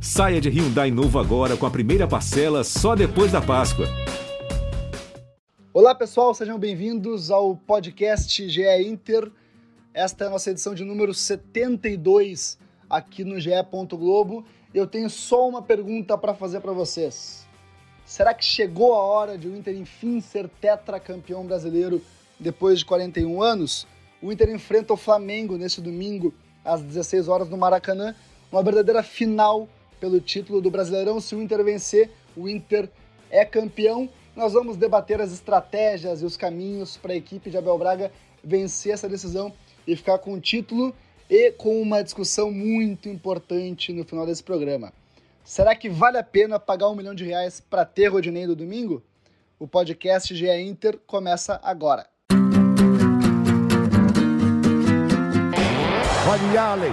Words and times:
Saia 0.00 0.40
de 0.40 0.50
Hyundai 0.50 0.90
novo 0.90 1.18
agora 1.18 1.56
com 1.56 1.64
a 1.66 1.70
primeira 1.70 2.06
parcela 2.06 2.62
só 2.62 2.94
depois 2.94 3.32
da 3.32 3.40
Páscoa. 3.40 3.86
Olá 5.72 5.94
pessoal, 5.94 6.34
sejam 6.34 6.58
bem-vindos 6.58 7.30
ao 7.30 7.56
podcast 7.56 8.48
GE 8.48 8.62
Inter. 8.86 9.30
Esta 9.94 10.24
é 10.24 10.26
a 10.26 10.30
nossa 10.30 10.50
edição 10.50 10.74
de 10.74 10.84
número 10.84 11.14
72 11.14 12.58
aqui 12.88 13.24
no 13.24 13.40
GE. 13.40 13.50
Globo. 13.90 14.44
Eu 14.74 14.86
tenho 14.86 15.08
só 15.08 15.48
uma 15.48 15.62
pergunta 15.62 16.16
para 16.18 16.34
fazer 16.34 16.60
para 16.60 16.72
vocês. 16.72 17.46
Será 18.04 18.34
que 18.34 18.44
chegou 18.44 18.94
a 18.94 19.00
hora 19.00 19.38
de 19.38 19.48
o 19.48 19.56
Inter 19.56 19.74
enfim 19.74 20.20
ser 20.20 20.48
tetracampeão 20.60 21.44
brasileiro 21.44 22.02
depois 22.38 22.78
de 22.78 22.84
41 22.84 23.42
anos? 23.42 23.86
O 24.22 24.30
Inter 24.30 24.50
enfrenta 24.50 24.92
o 24.92 24.96
Flamengo 24.96 25.56
neste 25.56 25.80
domingo 25.80 26.34
às 26.64 26.82
16 26.82 27.28
horas 27.28 27.48
no 27.48 27.56
Maracanã, 27.56 28.14
uma 28.52 28.62
verdadeira 28.62 29.02
final 29.02 29.68
pelo 30.06 30.20
título 30.20 30.60
do 30.60 30.70
Brasileirão. 30.70 31.20
Se 31.20 31.34
o 31.34 31.42
Inter 31.42 31.64
vencer, 31.64 32.08
o 32.36 32.48
Inter 32.48 32.88
é 33.28 33.44
campeão. 33.44 34.08
Nós 34.36 34.52
vamos 34.52 34.76
debater 34.76 35.20
as 35.20 35.32
estratégias 35.32 36.22
e 36.22 36.24
os 36.24 36.36
caminhos 36.36 36.96
para 36.96 37.12
a 37.12 37.16
equipe 37.16 37.50
de 37.50 37.58
Abel 37.58 37.76
Braga 37.76 38.12
vencer 38.44 38.92
essa 38.92 39.08
decisão 39.08 39.52
e 39.84 39.96
ficar 39.96 40.18
com 40.18 40.34
o 40.34 40.40
título 40.40 40.94
e 41.28 41.50
com 41.50 41.82
uma 41.82 42.04
discussão 42.04 42.52
muito 42.52 43.08
importante 43.08 43.92
no 43.92 44.04
final 44.04 44.24
desse 44.24 44.44
programa. 44.44 44.92
Será 45.44 45.74
que 45.74 45.88
vale 45.88 46.18
a 46.18 46.22
pena 46.22 46.60
pagar 46.60 46.88
um 46.88 46.94
milhão 46.94 47.14
de 47.14 47.24
reais 47.24 47.60
para 47.60 47.84
ter 47.84 48.06
Rodinei 48.06 48.46
do 48.46 48.54
domingo? 48.54 49.02
O 49.58 49.66
podcast 49.66 50.32
GE 50.32 50.48
Inter 50.48 51.00
começa 51.04 51.58
agora. 51.64 52.06
Olha 56.28 56.62
Allen, 56.62 56.92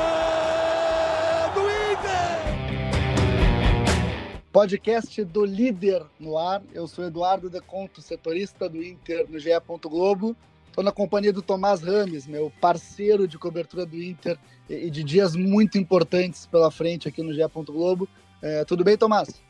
Podcast 4.51 5.23
do 5.23 5.45
Líder 5.45 6.03
no 6.19 6.37
ar. 6.37 6.61
Eu 6.73 6.85
sou 6.85 7.05
Eduardo 7.05 7.49
Deconto, 7.49 8.01
setorista 8.01 8.67
do 8.67 8.83
Inter 8.83 9.25
no 9.29 9.39
GE. 9.39 9.49
Globo. 9.83 10.35
Estou 10.67 10.83
na 10.83 10.91
companhia 10.91 11.31
do 11.31 11.41
Tomás 11.41 11.81
Rames, 11.81 12.27
meu 12.27 12.51
parceiro 12.59 13.27
de 13.27 13.37
cobertura 13.37 13.85
do 13.85 13.95
Inter 13.95 14.37
e 14.69 14.89
de 14.89 15.03
dias 15.03 15.35
muito 15.35 15.77
importantes 15.77 16.45
pela 16.45 16.69
frente 16.69 17.07
aqui 17.07 17.23
no 17.23 17.33
GE. 17.33 17.41
Globo. 17.65 18.09
É, 18.41 18.65
tudo 18.65 18.83
bem, 18.83 18.97
Tomás? 18.97 19.41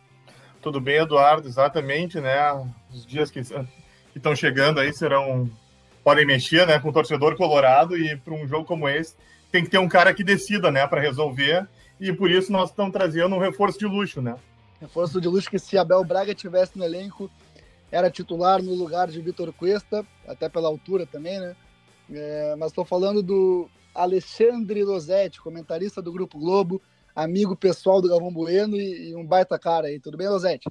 Tudo 0.61 0.79
bem, 0.79 0.97
Eduardo, 0.97 1.47
exatamente, 1.47 2.19
né? 2.19 2.37
Os 2.93 3.03
dias 3.03 3.31
que 3.31 3.41
estão 4.15 4.35
chegando 4.35 4.79
aí 4.79 4.93
serão. 4.93 5.49
podem 6.03 6.27
mexer, 6.27 6.67
né? 6.67 6.79
Com 6.79 6.89
o 6.89 6.93
torcedor 6.93 7.35
colorado 7.35 7.97
e 7.97 8.15
para 8.17 8.35
um 8.35 8.47
jogo 8.47 8.65
como 8.65 8.87
esse 8.87 9.15
tem 9.51 9.63
que 9.63 9.69
ter 9.69 9.77
um 9.77 9.87
cara 9.87 10.13
que 10.13 10.23
decida, 10.23 10.71
né? 10.71 10.87
Para 10.87 11.01
resolver. 11.01 11.67
E 11.99 12.13
por 12.13 12.31
isso 12.31 12.51
nós 12.51 12.69
estamos 12.69 12.93
trazendo 12.93 13.35
um 13.35 13.39
reforço 13.39 13.77
de 13.77 13.85
luxo, 13.85 14.21
né? 14.21 14.35
Reforço 14.81 15.21
de 15.21 15.27
luxo 15.27 15.49
que 15.49 15.59
se 15.59 15.77
Abel 15.77 16.03
Braga 16.03 16.33
tivesse 16.33 16.75
no 16.75 16.83
elenco, 16.83 17.29
era 17.91 18.09
titular 18.09 18.63
no 18.63 18.73
lugar 18.73 19.07
de 19.09 19.21
Vitor 19.21 19.53
Cuesta, 19.53 20.03
até 20.27 20.49
pela 20.49 20.67
altura 20.67 21.05
também, 21.05 21.39
né? 21.39 21.55
É, 22.11 22.55
mas 22.57 22.71
estou 22.71 22.83
falando 22.83 23.21
do 23.21 23.69
Alexandre 23.93 24.83
Losetti, 24.83 25.39
comentarista 25.39 26.01
do 26.01 26.11
Grupo 26.11 26.39
Globo, 26.39 26.81
amigo 27.15 27.55
pessoal 27.55 28.01
do 28.01 28.09
Galvão 28.09 28.33
Bueno 28.33 28.75
e, 28.75 29.11
e 29.11 29.15
um 29.15 29.23
baita 29.23 29.59
cara 29.59 29.87
aí. 29.87 29.99
Tudo 29.99 30.17
bem, 30.17 30.27
Losetti? 30.27 30.67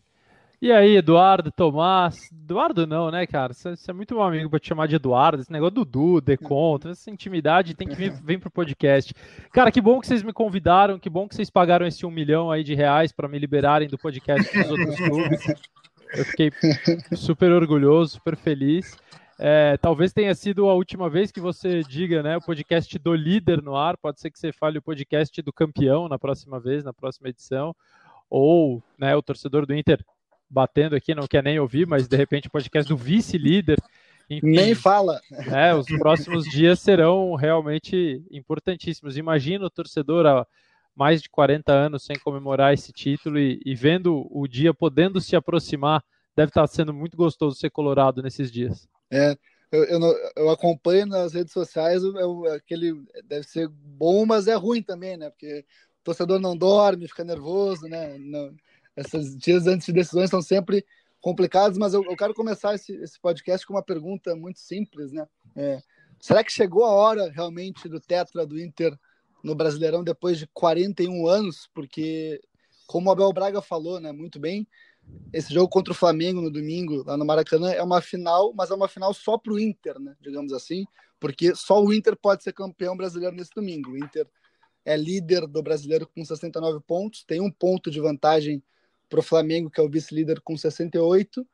E 0.62 0.70
aí, 0.70 0.96
Eduardo, 0.96 1.50
Tomás? 1.50 2.30
Eduardo 2.30 2.86
não, 2.86 3.10
né, 3.10 3.26
cara? 3.26 3.54
Você, 3.54 3.72
é 3.88 3.92
muito 3.94 4.14
meu 4.14 4.22
amigo 4.22 4.50
pra 4.50 4.60
te 4.60 4.68
chamar 4.68 4.88
de 4.88 4.96
Eduardo. 4.96 5.40
Esse 5.40 5.50
negócio 5.50 5.76
do 5.76 5.84
Dudu, 5.86 6.20
Deconto, 6.20 6.90
essa 6.90 7.10
intimidade 7.10 7.72
tem 7.72 7.88
que 7.88 7.94
vir, 7.94 8.12
vir 8.22 8.38
pro 8.38 8.50
podcast. 8.50 9.14
Cara, 9.54 9.72
que 9.72 9.80
bom 9.80 9.98
que 9.98 10.06
vocês 10.06 10.22
me 10.22 10.34
convidaram, 10.34 10.98
que 10.98 11.08
bom 11.08 11.26
que 11.26 11.34
vocês 11.34 11.48
pagaram 11.48 11.86
esse 11.86 12.04
um 12.04 12.10
milhão 12.10 12.50
aí 12.50 12.62
de 12.62 12.74
reais 12.74 13.10
para 13.10 13.26
me 13.26 13.38
liberarem 13.38 13.88
do 13.88 13.96
podcast 13.96 14.54
dos 14.54 14.70
outros 14.70 14.96
clubes. 14.96 15.46
Eu 16.12 16.24
fiquei 16.26 16.52
super 17.16 17.52
orgulhoso, 17.52 18.16
super 18.16 18.36
feliz. 18.36 18.98
É, 19.38 19.78
talvez 19.78 20.12
tenha 20.12 20.34
sido 20.34 20.68
a 20.68 20.74
última 20.74 21.08
vez 21.08 21.32
que 21.32 21.40
você 21.40 21.82
diga, 21.84 22.22
né, 22.22 22.36
o 22.36 22.42
podcast 22.42 22.98
do 22.98 23.14
líder 23.14 23.62
no 23.62 23.76
ar. 23.76 23.96
Pode 23.96 24.20
ser 24.20 24.30
que 24.30 24.38
você 24.38 24.52
fale 24.52 24.76
o 24.76 24.82
podcast 24.82 25.40
do 25.40 25.54
campeão 25.54 26.06
na 26.06 26.18
próxima 26.18 26.60
vez, 26.60 26.84
na 26.84 26.92
próxima 26.92 27.30
edição. 27.30 27.74
Ou, 28.28 28.82
né, 28.98 29.16
o 29.16 29.22
torcedor 29.22 29.64
do 29.64 29.74
Inter 29.74 30.04
batendo 30.50 30.96
aqui, 30.96 31.14
não 31.14 31.26
quer 31.26 31.42
nem 31.42 31.60
ouvir, 31.60 31.86
mas 31.86 32.08
de 32.08 32.16
repente 32.16 32.48
o 32.48 32.50
podcast 32.50 32.88
do 32.88 32.96
vice-líder. 32.96 33.78
Nem 34.42 34.74
fala. 34.74 35.20
É, 35.52 35.74
os 35.74 35.86
próximos 35.86 36.44
dias 36.44 36.78
serão 36.80 37.34
realmente 37.34 38.22
importantíssimos. 38.30 39.16
Imagina 39.16 39.66
o 39.66 39.70
torcedor 39.70 40.26
há 40.26 40.46
mais 40.94 41.22
de 41.22 41.28
40 41.28 41.72
anos 41.72 42.04
sem 42.04 42.16
comemorar 42.18 42.74
esse 42.74 42.92
título 42.92 43.38
e, 43.38 43.60
e 43.64 43.74
vendo 43.74 44.26
o 44.30 44.46
dia 44.46 44.74
podendo 44.74 45.20
se 45.20 45.34
aproximar. 45.34 46.04
Deve 46.36 46.50
estar 46.50 46.66
sendo 46.68 46.94
muito 46.94 47.16
gostoso 47.16 47.56
ser 47.56 47.70
colorado 47.70 48.22
nesses 48.22 48.52
dias. 48.52 48.88
É, 49.10 49.36
eu, 49.72 49.84
eu, 49.84 50.00
eu, 50.36 50.50
acompanho 50.50 51.06
nas 51.06 51.32
redes 51.32 51.52
sociais, 51.52 52.02
eu, 52.02 52.44
aquele 52.52 52.92
deve 53.24 53.44
ser 53.46 53.68
bom, 53.68 54.24
mas 54.26 54.46
é 54.46 54.54
ruim 54.54 54.82
também, 54.82 55.16
né? 55.16 55.30
Porque 55.30 55.64
o 56.00 56.04
torcedor 56.04 56.38
não 56.40 56.56
dorme, 56.56 57.08
fica 57.08 57.24
nervoso, 57.24 57.86
né? 57.88 58.16
Não, 58.18 58.54
esses 58.96 59.36
dias 59.36 59.66
antes 59.66 59.86
de 59.86 59.92
decisões 59.92 60.30
são 60.30 60.42
sempre 60.42 60.84
complicados, 61.20 61.78
mas 61.78 61.94
eu, 61.94 62.04
eu 62.04 62.16
quero 62.16 62.34
começar 62.34 62.74
esse, 62.74 62.92
esse, 62.94 63.20
podcast 63.20 63.66
com 63.66 63.74
uma 63.74 63.82
pergunta 63.82 64.34
muito 64.34 64.58
simples, 64.58 65.12
né? 65.12 65.26
É, 65.54 65.80
será 66.18 66.42
que 66.42 66.52
chegou 66.52 66.84
a 66.84 66.92
hora 66.92 67.30
realmente 67.30 67.88
do 67.88 68.00
Tetra 68.00 68.46
do 68.46 68.58
Inter 68.58 68.98
no 69.44 69.54
Brasileirão 69.54 70.02
depois 70.02 70.38
de 70.38 70.46
41 70.48 71.26
anos? 71.26 71.68
Porque, 71.74 72.40
como 72.86 73.08
o 73.08 73.12
Abel 73.12 73.32
Braga 73.32 73.60
falou, 73.60 74.00
né, 74.00 74.12
muito 74.12 74.40
bem, 74.40 74.66
esse 75.32 75.52
jogo 75.52 75.68
contra 75.68 75.92
o 75.92 75.96
Flamengo 75.96 76.40
no 76.40 76.50
domingo, 76.50 77.04
lá 77.04 77.16
no 77.16 77.24
Maracanã, 77.24 77.70
é 77.70 77.82
uma 77.82 78.00
final, 78.00 78.52
mas 78.54 78.70
é 78.70 78.74
uma 78.74 78.88
final 78.88 79.12
só 79.12 79.36
para 79.36 79.52
o 79.52 79.60
Inter, 79.60 79.98
né, 79.98 80.16
digamos 80.20 80.52
assim, 80.52 80.86
porque 81.18 81.54
só 81.54 81.82
o 81.82 81.92
Inter 81.92 82.16
pode 82.16 82.42
ser 82.42 82.52
campeão 82.52 82.96
brasileiro 82.96 83.36
nesse 83.36 83.50
domingo. 83.54 83.90
O 83.90 83.98
Inter 83.98 84.26
é 84.84 84.96
líder 84.96 85.46
do 85.46 85.62
brasileiro 85.62 86.06
com 86.06 86.24
69 86.24 86.80
pontos, 86.80 87.24
tem 87.24 87.40
um 87.40 87.50
ponto 87.50 87.90
de 87.90 88.00
vantagem 88.00 88.62
para 89.10 89.20
o 89.20 89.22
Flamengo, 89.22 89.68
que 89.68 89.80
é 89.80 89.82
o 89.82 89.90
vice-líder 89.90 90.40
com 90.40 90.56
68. 90.56 91.46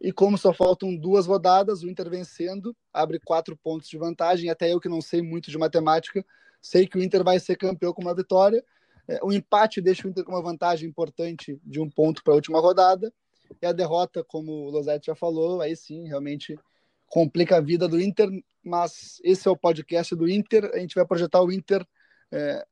E 0.00 0.10
como 0.10 0.36
só 0.36 0.52
faltam 0.52 0.96
duas 0.96 1.26
rodadas, 1.26 1.82
o 1.82 1.88
Inter 1.88 2.10
vencendo 2.10 2.74
abre 2.92 3.20
quatro 3.20 3.56
pontos 3.56 3.88
de 3.88 3.96
vantagem. 3.96 4.50
Até 4.50 4.72
eu 4.72 4.80
que 4.80 4.88
não 4.88 5.00
sei 5.00 5.22
muito 5.22 5.50
de 5.50 5.58
matemática, 5.58 6.24
sei 6.60 6.88
que 6.88 6.98
o 6.98 7.02
Inter 7.02 7.22
vai 7.22 7.38
ser 7.38 7.56
campeão 7.56 7.92
com 7.92 8.02
uma 8.02 8.14
vitória. 8.14 8.64
É, 9.06 9.20
o 9.22 9.32
empate 9.32 9.80
deixa 9.80 10.08
o 10.08 10.10
Inter 10.10 10.24
com 10.24 10.32
uma 10.32 10.42
vantagem 10.42 10.88
importante 10.88 11.60
de 11.62 11.78
um 11.78 11.88
ponto 11.88 12.24
para 12.24 12.32
a 12.32 12.36
última 12.36 12.58
rodada. 12.58 13.12
E 13.60 13.66
a 13.66 13.72
derrota, 13.72 14.24
como 14.24 14.50
o 14.50 14.70
Losetti 14.70 15.06
já 15.06 15.14
falou, 15.14 15.60
aí 15.60 15.76
sim, 15.76 16.08
realmente 16.08 16.58
complica 17.06 17.58
a 17.58 17.60
vida 17.60 17.86
do 17.86 18.00
Inter. 18.00 18.28
Mas 18.64 19.20
esse 19.22 19.46
é 19.46 19.50
o 19.50 19.56
podcast 19.56 20.16
do 20.16 20.28
Inter. 20.28 20.70
A 20.72 20.78
gente 20.78 20.94
vai 20.94 21.06
projetar 21.06 21.42
o 21.42 21.52
Inter 21.52 21.86
é, 22.32 22.66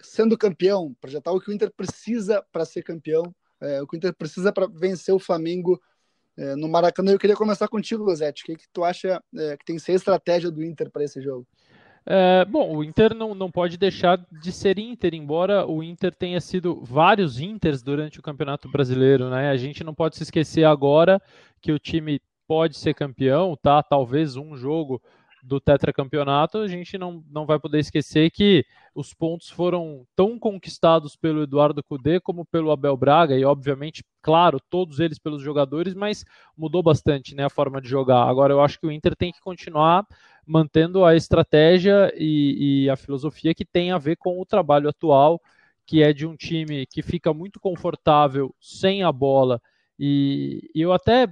sendo 0.00 0.36
campeão, 0.36 0.94
projetar 1.00 1.32
o 1.32 1.40
que 1.40 1.50
o 1.50 1.52
Inter 1.52 1.72
precisa 1.74 2.44
para 2.52 2.64
ser 2.64 2.82
campeão 2.82 3.34
é, 3.60 3.82
o 3.82 3.86
que 3.86 3.96
o 3.96 3.98
Inter 3.98 4.14
precisa 4.14 4.52
para 4.52 4.66
vencer 4.66 5.14
o 5.14 5.18
Flamengo 5.18 5.80
é, 6.36 6.54
no 6.56 6.68
Maracanã. 6.68 7.12
Eu 7.12 7.18
queria 7.18 7.36
começar 7.36 7.68
contigo, 7.68 8.04
Rosete. 8.04 8.42
O 8.42 8.46
que, 8.46 8.56
que 8.56 8.68
tu 8.72 8.84
acha 8.84 9.22
é, 9.36 9.56
que 9.56 9.64
tem 9.64 9.76
que 9.76 9.82
ser 9.82 9.92
a 9.92 9.96
estratégia 9.96 10.50
do 10.50 10.62
Inter 10.62 10.90
para 10.90 11.04
esse 11.04 11.20
jogo? 11.20 11.46
É, 12.08 12.44
bom, 12.44 12.76
o 12.76 12.84
Inter 12.84 13.14
não, 13.14 13.34
não 13.34 13.50
pode 13.50 13.76
deixar 13.76 14.24
de 14.30 14.52
ser 14.52 14.78
Inter, 14.78 15.12
embora 15.12 15.66
o 15.66 15.82
Inter 15.82 16.14
tenha 16.14 16.40
sido 16.40 16.80
vários 16.84 17.40
Inters 17.40 17.82
durante 17.82 18.20
o 18.20 18.22
Campeonato 18.22 18.68
Brasileiro, 18.68 19.28
né? 19.28 19.50
A 19.50 19.56
gente 19.56 19.82
não 19.82 19.92
pode 19.92 20.14
se 20.14 20.22
esquecer 20.22 20.62
agora 20.62 21.20
que 21.60 21.72
o 21.72 21.80
time 21.80 22.20
pode 22.46 22.76
ser 22.76 22.94
campeão, 22.94 23.56
tá? 23.60 23.82
Talvez 23.82 24.36
um 24.36 24.56
jogo 24.56 25.02
do 25.46 25.60
tetracampeonato, 25.60 26.58
a 26.58 26.66
gente 26.66 26.98
não, 26.98 27.22
não 27.30 27.46
vai 27.46 27.58
poder 27.58 27.78
esquecer 27.78 28.30
que 28.30 28.64
os 28.94 29.14
pontos 29.14 29.48
foram 29.48 30.04
tão 30.16 30.38
conquistados 30.38 31.14
pelo 31.14 31.42
Eduardo 31.42 31.84
Cudê 31.84 32.18
como 32.18 32.44
pelo 32.44 32.72
Abel 32.72 32.96
Braga, 32.96 33.36
e 33.36 33.44
obviamente, 33.44 34.04
claro, 34.20 34.58
todos 34.68 34.98
eles 34.98 35.18
pelos 35.18 35.40
jogadores, 35.40 35.94
mas 35.94 36.24
mudou 36.56 36.82
bastante 36.82 37.34
né, 37.34 37.44
a 37.44 37.50
forma 37.50 37.80
de 37.80 37.88
jogar. 37.88 38.28
Agora 38.28 38.52
eu 38.52 38.60
acho 38.60 38.80
que 38.80 38.86
o 38.86 38.90
Inter 38.90 39.14
tem 39.14 39.32
que 39.32 39.40
continuar 39.40 40.04
mantendo 40.44 41.04
a 41.04 41.14
estratégia 41.14 42.12
e, 42.16 42.84
e 42.84 42.90
a 42.90 42.96
filosofia 42.96 43.54
que 43.54 43.64
tem 43.64 43.92
a 43.92 43.98
ver 43.98 44.16
com 44.16 44.40
o 44.40 44.46
trabalho 44.46 44.88
atual, 44.88 45.40
que 45.86 46.02
é 46.02 46.12
de 46.12 46.26
um 46.26 46.34
time 46.34 46.86
que 46.86 47.02
fica 47.02 47.32
muito 47.32 47.60
confortável 47.60 48.52
sem 48.60 49.04
a 49.04 49.12
bola. 49.12 49.60
E, 49.98 50.68
e 50.74 50.80
eu 50.80 50.92
até 50.92 51.28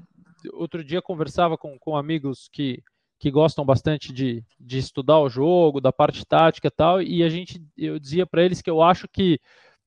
outro 0.52 0.84
dia 0.84 1.02
conversava 1.02 1.56
com, 1.56 1.78
com 1.78 1.96
amigos 1.96 2.48
que, 2.52 2.82
que 3.24 3.30
gostam 3.30 3.64
bastante 3.64 4.12
de, 4.12 4.44
de 4.60 4.76
estudar 4.76 5.18
o 5.18 5.30
jogo, 5.30 5.80
da 5.80 5.90
parte 5.90 6.26
tática 6.26 6.68
e 6.68 6.70
tal, 6.70 7.00
e 7.00 7.22
a 7.22 7.28
gente 7.30 7.58
eu 7.74 7.98
dizia 7.98 8.26
para 8.26 8.44
eles 8.44 8.60
que 8.60 8.68
eu 8.68 8.82
acho 8.82 9.08
que 9.08 9.40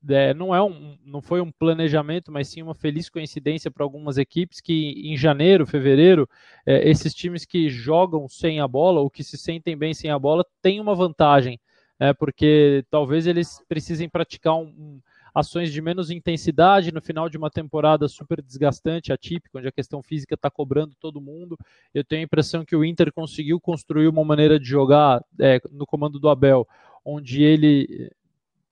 é, 0.09 0.33
não 0.33 0.55
é 0.55 0.63
um, 0.63 0.97
não 1.05 1.21
foi 1.21 1.39
um 1.39 1.51
planejamento, 1.51 2.31
mas 2.31 2.47
sim 2.47 2.63
uma 2.63 2.73
feliz 2.73 3.09
coincidência 3.09 3.69
para 3.69 3.83
algumas 3.83 4.17
equipes 4.17 4.59
que 4.59 4.91
em 5.05 5.15
janeiro, 5.15 5.67
fevereiro, 5.67 6.27
é, 6.65 6.89
esses 6.89 7.13
times 7.13 7.45
que 7.45 7.69
jogam 7.69 8.27
sem 8.27 8.59
a 8.59 8.67
bola 8.67 9.01
ou 9.01 9.09
que 9.09 9.23
se 9.23 9.37
sentem 9.37 9.77
bem 9.77 9.93
sem 9.93 10.09
a 10.09 10.17
bola 10.17 10.43
têm 10.59 10.79
uma 10.79 10.95
vantagem, 10.95 11.59
é, 11.99 12.13
porque 12.13 12.83
talvez 12.89 13.27
eles 13.27 13.63
precisem 13.69 14.09
praticar 14.09 14.55
um, 14.55 14.65
um, 14.65 15.01
ações 15.39 15.71
de 15.71 15.81
menos 15.81 16.09
intensidade 16.09 16.91
no 16.91 16.99
final 16.99 17.29
de 17.29 17.37
uma 17.37 17.49
temporada 17.49 18.07
super 18.07 18.41
desgastante, 18.41 19.13
atípica, 19.13 19.59
onde 19.59 19.67
a 19.67 19.71
questão 19.71 20.01
física 20.01 20.33
está 20.33 20.49
cobrando 20.49 20.95
todo 20.99 21.21
mundo. 21.21 21.55
Eu 21.93 22.03
tenho 22.03 22.21
a 22.21 22.25
impressão 22.25 22.65
que 22.65 22.75
o 22.75 22.83
Inter 22.83 23.13
conseguiu 23.13 23.59
construir 23.59 24.07
uma 24.07 24.25
maneira 24.25 24.59
de 24.59 24.65
jogar 24.65 25.23
é, 25.39 25.61
no 25.71 25.85
comando 25.85 26.19
do 26.19 26.27
Abel, 26.27 26.67
onde 27.05 27.43
ele 27.43 28.11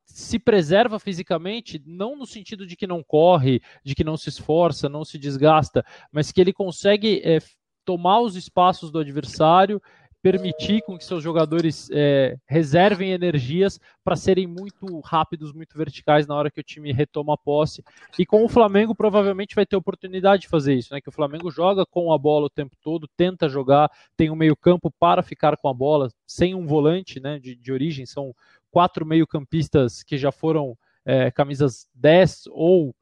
se 0.05 0.39
preserva 0.39 0.97
fisicamente, 0.97 1.81
não 1.85 2.15
no 2.15 2.25
sentido 2.25 2.65
de 2.65 2.75
que 2.75 2.87
não 2.87 3.03
corre, 3.03 3.61
de 3.83 3.93
que 3.93 4.03
não 4.03 4.17
se 4.17 4.29
esforça, 4.29 4.89
não 4.89 5.03
se 5.05 5.19
desgasta, 5.19 5.85
mas 6.11 6.31
que 6.31 6.41
ele 6.41 6.53
consegue 6.53 7.21
é, 7.23 7.39
tomar 7.83 8.21
os 8.21 8.35
espaços 8.35 8.91
do 8.91 8.99
adversário, 8.99 9.81
permitir 10.25 10.81
com 10.81 10.97
que 10.97 11.05
seus 11.05 11.23
jogadores 11.23 11.87
é, 11.91 12.35
reservem 12.47 13.11
energias 13.11 13.79
para 14.03 14.15
serem 14.15 14.47
muito 14.47 14.99
rápidos, 15.01 15.53
muito 15.53 15.77
verticais 15.77 16.25
na 16.25 16.33
hora 16.33 16.49
que 16.49 16.59
o 16.59 16.63
time 16.63 16.91
retoma 16.91 17.35
a 17.35 17.37
posse. 17.37 17.83
E 18.17 18.25
com 18.25 18.43
o 18.43 18.49
Flamengo 18.49 18.95
provavelmente 18.95 19.53
vai 19.53 19.67
ter 19.67 19.75
oportunidade 19.75 20.41
de 20.41 20.47
fazer 20.47 20.73
isso, 20.73 20.91
né? 20.91 20.99
Que 20.99 21.09
o 21.09 21.11
Flamengo 21.11 21.51
joga 21.51 21.85
com 21.85 22.11
a 22.11 22.17
bola 22.17 22.47
o 22.47 22.49
tempo 22.49 22.75
todo, 22.81 23.07
tenta 23.15 23.47
jogar, 23.47 23.87
tem 24.17 24.31
um 24.31 24.35
meio 24.35 24.55
campo 24.55 24.91
para 24.99 25.21
ficar 25.21 25.57
com 25.57 25.69
a 25.69 25.73
bola, 25.75 26.09
sem 26.25 26.55
um 26.55 26.65
volante, 26.65 27.19
né? 27.19 27.37
De, 27.37 27.55
de 27.55 27.71
origem 27.71 28.07
são 28.07 28.33
quatro 28.71 29.05
meio-campistas 29.05 30.01
que 30.01 30.17
já 30.17 30.31
foram 30.31 30.75
é, 31.05 31.29
camisas 31.29 31.87
10 31.93 32.45
ou 32.47 32.95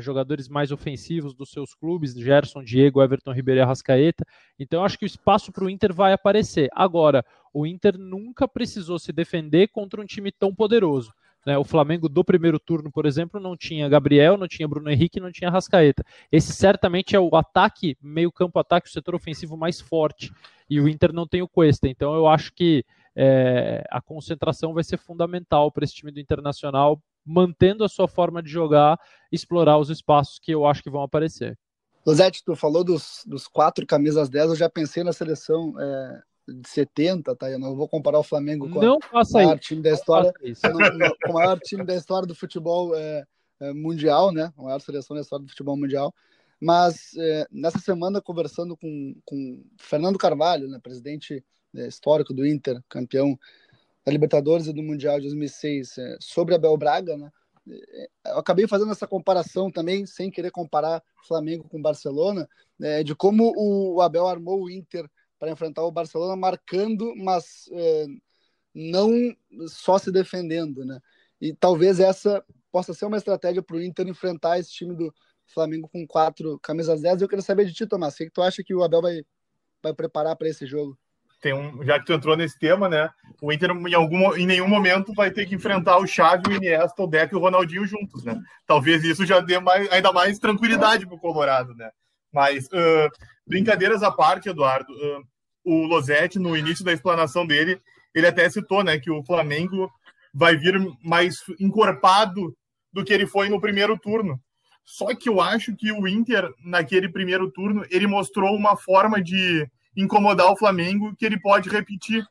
jogadores 0.00 0.48
mais 0.48 0.70
ofensivos 0.70 1.34
dos 1.34 1.50
seus 1.50 1.74
clubes, 1.74 2.14
Gerson, 2.14 2.62
Diego, 2.62 3.02
Everton 3.02 3.32
Ribeiro 3.32 3.60
e 3.60 3.62
Arrascaeta. 3.62 4.24
Então, 4.58 4.84
acho 4.84 4.98
que 4.98 5.04
o 5.04 5.06
espaço 5.06 5.52
para 5.52 5.64
o 5.64 5.70
Inter 5.70 5.92
vai 5.92 6.12
aparecer. 6.12 6.68
Agora, 6.72 7.24
o 7.52 7.66
Inter 7.66 7.98
nunca 7.98 8.46
precisou 8.46 8.98
se 8.98 9.12
defender 9.12 9.68
contra 9.68 10.00
um 10.00 10.04
time 10.04 10.30
tão 10.30 10.54
poderoso. 10.54 11.12
Né? 11.46 11.56
O 11.56 11.64
Flamengo 11.64 12.08
do 12.08 12.24
primeiro 12.24 12.58
turno, 12.58 12.90
por 12.90 13.06
exemplo, 13.06 13.40
não 13.40 13.56
tinha 13.56 13.88
Gabriel, 13.88 14.36
não 14.36 14.48
tinha 14.48 14.66
Bruno 14.66 14.90
Henrique, 14.90 15.20
não 15.20 15.30
tinha 15.30 15.48
Rascaeta. 15.48 16.04
Esse 16.30 16.52
certamente 16.52 17.14
é 17.14 17.20
o 17.20 17.34
ataque, 17.36 17.96
meio 18.02 18.32
campo 18.32 18.58
ataque, 18.58 18.88
o 18.88 18.92
setor 18.92 19.14
ofensivo 19.14 19.56
mais 19.56 19.80
forte. 19.80 20.32
E 20.68 20.80
o 20.80 20.88
Inter 20.88 21.12
não 21.12 21.26
tem 21.26 21.42
o 21.42 21.48
Cuesta. 21.48 21.88
Então 21.88 22.14
eu 22.14 22.26
acho 22.26 22.52
que 22.52 22.84
é, 23.14 23.84
a 23.90 24.02
concentração 24.02 24.74
vai 24.74 24.82
ser 24.82 24.98
fundamental 24.98 25.70
para 25.70 25.84
esse 25.84 25.94
time 25.94 26.10
do 26.10 26.18
Internacional, 26.18 27.00
mantendo 27.26 27.84
a 27.84 27.88
sua 27.88 28.06
forma 28.06 28.42
de 28.42 28.48
jogar, 28.48 28.98
explorar 29.32 29.78
os 29.78 29.90
espaços 29.90 30.38
que 30.38 30.52
eu 30.52 30.64
acho 30.64 30.82
que 30.82 30.90
vão 30.90 31.02
aparecer. 31.02 31.58
Losete, 32.06 32.44
tu 32.44 32.54
falou 32.54 32.84
dos, 32.84 33.22
dos 33.26 33.48
quatro 33.48 33.84
camisas 33.84 34.28
10, 34.28 34.50
eu 34.50 34.56
já 34.56 34.70
pensei 34.70 35.02
na 35.02 35.12
seleção 35.12 35.74
é, 35.78 36.22
de 36.46 36.68
70, 36.68 37.34
tá? 37.34 37.50
Eu 37.50 37.58
não 37.58 37.74
vou 37.74 37.88
comparar 37.88 38.20
o 38.20 38.22
Flamengo 38.22 38.70
com 38.70 38.80
não 38.80 38.98
a, 39.12 39.22
o 39.22 39.32
maior 39.32 39.58
time 39.58 39.82
da 39.82 39.90
história, 39.90 40.32
com 40.32 41.30
o 41.30 41.34
maior 41.34 41.58
time 41.58 41.84
da 41.84 41.96
história 41.96 42.26
do 42.26 42.34
futebol 42.34 42.94
é, 42.94 43.24
é, 43.60 43.72
mundial, 43.72 44.32
né? 44.32 44.52
A 44.56 44.62
maior 44.62 44.80
seleção 44.80 45.16
da 45.16 45.22
história 45.22 45.44
do 45.44 45.50
futebol 45.50 45.76
mundial. 45.76 46.14
Mas 46.60 47.12
é, 47.18 47.46
nessa 47.50 47.78
semana, 47.78 48.20
conversando 48.20 48.76
com, 48.76 49.14
com 49.24 49.64
Fernando 49.78 50.16
Carvalho, 50.16 50.68
né, 50.68 50.78
presidente 50.82 51.44
é, 51.74 51.86
histórico 51.86 52.32
do 52.32 52.46
Inter, 52.46 52.80
campeão 52.88 53.38
da 54.06 54.12
Libertadores 54.12 54.68
e 54.68 54.72
do 54.72 54.84
Mundial 54.84 55.16
de 55.16 55.22
2006, 55.22 55.98
é, 55.98 56.16
sobre 56.20 56.54
Abel 56.54 56.76
Braga, 56.76 57.16
né? 57.16 57.32
É, 57.68 58.08
eu 58.26 58.38
acabei 58.38 58.68
fazendo 58.68 58.92
essa 58.92 59.06
comparação 59.06 59.68
também, 59.68 60.06
sem 60.06 60.30
querer 60.30 60.52
comparar 60.52 61.02
Flamengo 61.26 61.68
com 61.68 61.82
Barcelona, 61.82 62.48
é, 62.80 63.02
de 63.02 63.16
como 63.16 63.52
o 63.56 64.00
Abel 64.00 64.28
armou 64.28 64.62
o 64.62 64.70
Inter 64.70 65.10
para 65.40 65.50
enfrentar 65.50 65.82
o 65.82 65.90
Barcelona, 65.90 66.36
marcando, 66.36 67.12
mas 67.16 67.68
é, 67.72 68.06
não 68.72 69.10
só 69.66 69.98
se 69.98 70.12
defendendo, 70.12 70.84
né? 70.84 71.00
E 71.40 71.52
talvez 71.52 71.98
essa 71.98 72.44
possa 72.70 72.94
ser 72.94 73.06
uma 73.06 73.16
estratégia 73.16 73.62
para 73.62 73.76
o 73.76 73.82
Inter 73.82 74.06
enfrentar 74.06 74.58
esse 74.58 74.70
time 74.70 74.94
do 74.94 75.12
Flamengo 75.46 75.88
com 75.88 76.06
quatro 76.06 76.58
camisas 76.60 77.02
10. 77.02 77.22
Eu 77.22 77.28
queria 77.28 77.42
saber 77.42 77.66
de 77.66 77.74
ti, 77.74 77.86
Tomás, 77.86 78.14
o 78.14 78.18
que 78.18 78.30
tu 78.30 78.40
acha 78.40 78.62
que 78.62 78.74
o 78.74 78.84
Abel 78.84 79.02
vai, 79.02 79.24
vai 79.82 79.92
preparar 79.92 80.36
para 80.36 80.48
esse 80.48 80.64
jogo? 80.64 80.96
Tem 81.46 81.54
um, 81.54 81.84
já 81.84 81.96
que 82.00 82.06
tu 82.06 82.12
entrou 82.12 82.36
nesse 82.36 82.58
tema, 82.58 82.88
né? 82.88 83.08
O 83.40 83.52
Inter 83.52 83.70
em 83.70 83.94
algum 83.94 84.34
em 84.34 84.44
nenhum 84.44 84.66
momento 84.66 85.14
vai 85.14 85.30
ter 85.30 85.46
que 85.46 85.54
enfrentar 85.54 85.96
o 85.98 86.06
Xavi, 86.06 86.48
o 86.48 86.52
Iniesta, 86.52 87.00
o 87.00 87.06
Deco 87.06 87.36
e 87.36 87.38
o 87.38 87.40
Ronaldinho 87.40 87.86
juntos, 87.86 88.24
né? 88.24 88.36
Talvez 88.66 89.04
isso 89.04 89.24
já 89.24 89.38
dê 89.38 89.60
mais, 89.60 89.88
ainda 89.92 90.12
mais 90.12 90.40
tranquilidade 90.40 91.06
pro 91.06 91.20
Colorado, 91.20 91.72
né? 91.76 91.88
Mas 92.32 92.66
uh, 92.66 93.08
brincadeiras 93.46 94.02
à 94.02 94.10
parte, 94.10 94.48
Eduardo, 94.48 94.92
uh, 94.92 95.22
o 95.64 95.86
Losetti 95.86 96.40
no 96.40 96.56
início 96.56 96.84
da 96.84 96.92
explanação 96.92 97.46
dele, 97.46 97.80
ele 98.12 98.26
até 98.26 98.50
citou, 98.50 98.82
né, 98.82 98.98
que 98.98 99.10
o 99.10 99.22
Flamengo 99.22 99.88
vai 100.34 100.56
vir 100.56 100.74
mais 101.04 101.36
encorpado 101.60 102.52
do 102.92 103.04
que 103.04 103.12
ele 103.12 103.26
foi 103.26 103.48
no 103.48 103.60
primeiro 103.60 103.96
turno. 103.96 104.40
Só 104.84 105.14
que 105.14 105.28
eu 105.28 105.40
acho 105.40 105.76
que 105.76 105.92
o 105.92 106.08
Inter, 106.08 106.48
naquele 106.64 107.08
primeiro 107.08 107.50
turno, 107.52 107.84
ele 107.90 108.06
mostrou 108.06 108.54
uma 108.56 108.76
forma 108.76 109.22
de 109.22 109.68
incomodar 109.96 110.50
o 110.50 110.56
Flamengo 110.56 111.14
que 111.16 111.24
ele 111.24 111.40
pode 111.40 111.68
repetir. 111.68 112.26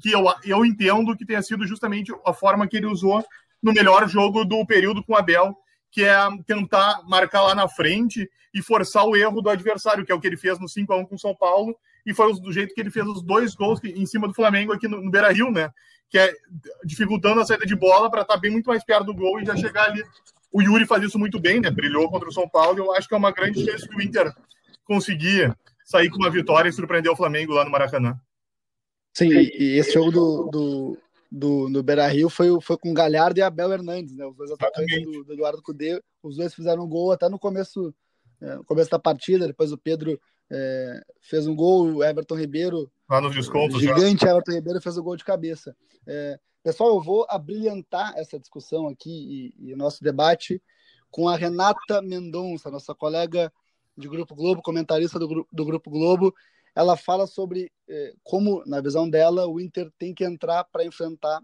Que 0.00 0.10
eu, 0.10 0.24
eu 0.44 0.64
entendo 0.64 1.16
que 1.16 1.26
tenha 1.26 1.42
sido 1.42 1.66
justamente 1.66 2.12
a 2.26 2.32
forma 2.32 2.66
que 2.66 2.76
ele 2.76 2.86
usou 2.86 3.24
no 3.62 3.72
melhor 3.72 4.08
jogo 4.08 4.44
do 4.44 4.66
período 4.66 5.02
com 5.02 5.12
o 5.12 5.16
Abel, 5.16 5.56
que 5.90 6.02
é 6.02 6.16
tentar 6.46 7.02
marcar 7.06 7.42
lá 7.42 7.54
na 7.54 7.68
frente 7.68 8.28
e 8.52 8.62
forçar 8.62 9.06
o 9.06 9.16
erro 9.16 9.40
do 9.40 9.48
adversário, 9.48 10.04
que 10.04 10.12
é 10.12 10.14
o 10.14 10.20
que 10.20 10.26
ele 10.26 10.36
fez 10.36 10.58
no 10.58 10.68
5 10.68 10.92
a 10.92 10.96
1 10.98 11.06
com 11.06 11.14
o 11.14 11.18
São 11.18 11.34
Paulo, 11.34 11.76
e 12.04 12.12
foi 12.12 12.32
do 12.40 12.52
jeito 12.52 12.74
que 12.74 12.80
ele 12.80 12.90
fez 12.90 13.06
os 13.06 13.22
dois 13.22 13.54
gols 13.54 13.80
em 13.82 14.04
cima 14.04 14.28
do 14.28 14.34
Flamengo 14.34 14.72
aqui 14.72 14.86
no, 14.86 15.00
no 15.00 15.10
Beira-Rio, 15.10 15.50
né? 15.50 15.70
Que 16.10 16.18
é 16.18 16.32
dificultando 16.84 17.40
a 17.40 17.46
saída 17.46 17.64
de 17.64 17.74
bola 17.74 18.10
para 18.10 18.22
estar 18.22 18.34
tá 18.34 18.40
bem 18.40 18.50
muito 18.50 18.66
mais 18.66 18.84
perto 18.84 19.04
do 19.04 19.14
gol 19.14 19.40
e 19.40 19.46
já 19.46 19.56
chegar 19.56 19.84
ali. 19.86 20.04
O 20.52 20.62
Yuri 20.62 20.86
faz 20.86 21.02
isso 21.02 21.18
muito 21.18 21.40
bem, 21.40 21.60
né? 21.60 21.70
Brilhou 21.70 22.10
contra 22.10 22.28
o 22.28 22.32
São 22.32 22.48
Paulo, 22.48 22.78
eu 22.78 22.92
acho 22.92 23.08
que 23.08 23.14
é 23.14 23.16
uma 23.16 23.32
grande 23.32 23.64
chance 23.64 23.88
que 23.88 23.96
o 23.96 24.02
Inter 24.02 24.32
conseguir 24.84 25.52
sair 25.84 26.10
com 26.10 26.16
uma 26.16 26.30
vitória 26.30 26.68
e 26.68 26.72
surpreender 26.72 27.12
o 27.12 27.16
Flamengo 27.16 27.52
lá 27.52 27.64
no 27.64 27.70
Maracanã. 27.70 28.18
Sim, 29.12 29.28
e, 29.28 29.78
esse 29.78 29.92
jogo 29.92 30.10
do, 30.10 30.50
do, 30.50 30.98
do, 31.30 31.68
no 31.68 31.82
Beira 31.82 32.08
Rio 32.08 32.28
foi, 32.28 32.48
foi 32.60 32.76
com 32.76 32.92
Galhardo 32.92 33.38
e 33.38 33.42
Abel 33.42 33.72
Hernandes, 33.72 34.16
né? 34.16 34.26
Os 34.26 34.34
dois 34.34 34.50
atacantes 34.50 35.04
do, 35.04 35.24
do, 35.24 35.32
Eduardo 35.34 35.62
Cudê. 35.62 36.02
Os 36.22 36.36
dois 36.36 36.54
fizeram 36.54 36.84
um 36.84 36.88
gol 36.88 37.12
até 37.12 37.28
no 37.28 37.38
começo, 37.38 37.94
é, 38.40 38.56
no 38.56 38.64
começo 38.64 38.90
da 38.90 38.98
partida. 38.98 39.46
Depois 39.46 39.70
o 39.70 39.78
Pedro 39.78 40.18
é, 40.50 41.00
fez 41.20 41.46
um 41.46 41.54
gol, 41.54 41.96
o 41.96 42.04
Everton 42.04 42.34
Ribeiro. 42.34 42.90
Lá 43.08 43.20
nos 43.20 43.34
descontos. 43.34 43.80
Gigante 43.80 44.22
já. 44.24 44.30
Everton 44.30 44.52
Ribeiro 44.52 44.80
fez 44.80 44.96
o 44.96 45.02
gol 45.02 45.16
de 45.16 45.24
cabeça. 45.24 45.76
É, 46.06 46.38
pessoal, 46.62 46.94
eu 46.94 47.00
vou 47.00 47.24
abrilhantar 47.28 48.14
essa 48.16 48.40
discussão 48.40 48.88
aqui 48.88 49.52
e, 49.60 49.68
e 49.68 49.74
o 49.74 49.76
nosso 49.76 50.02
debate 50.02 50.60
com 51.08 51.28
a 51.28 51.36
Renata 51.36 52.02
Mendonça, 52.02 52.68
nossa 52.68 52.92
colega 52.92 53.52
de 53.96 54.08
Grupo 54.08 54.34
Globo, 54.34 54.62
comentarista 54.62 55.18
do, 55.18 55.46
do 55.50 55.64
Grupo 55.64 55.90
Globo, 55.90 56.34
ela 56.74 56.96
fala 56.96 57.26
sobre 57.26 57.70
eh, 57.88 58.12
como, 58.22 58.62
na 58.66 58.80
visão 58.80 59.08
dela, 59.08 59.46
o 59.46 59.60
Inter 59.60 59.90
tem 59.98 60.12
que 60.12 60.24
entrar 60.24 60.64
para 60.64 60.84
enfrentar 60.84 61.40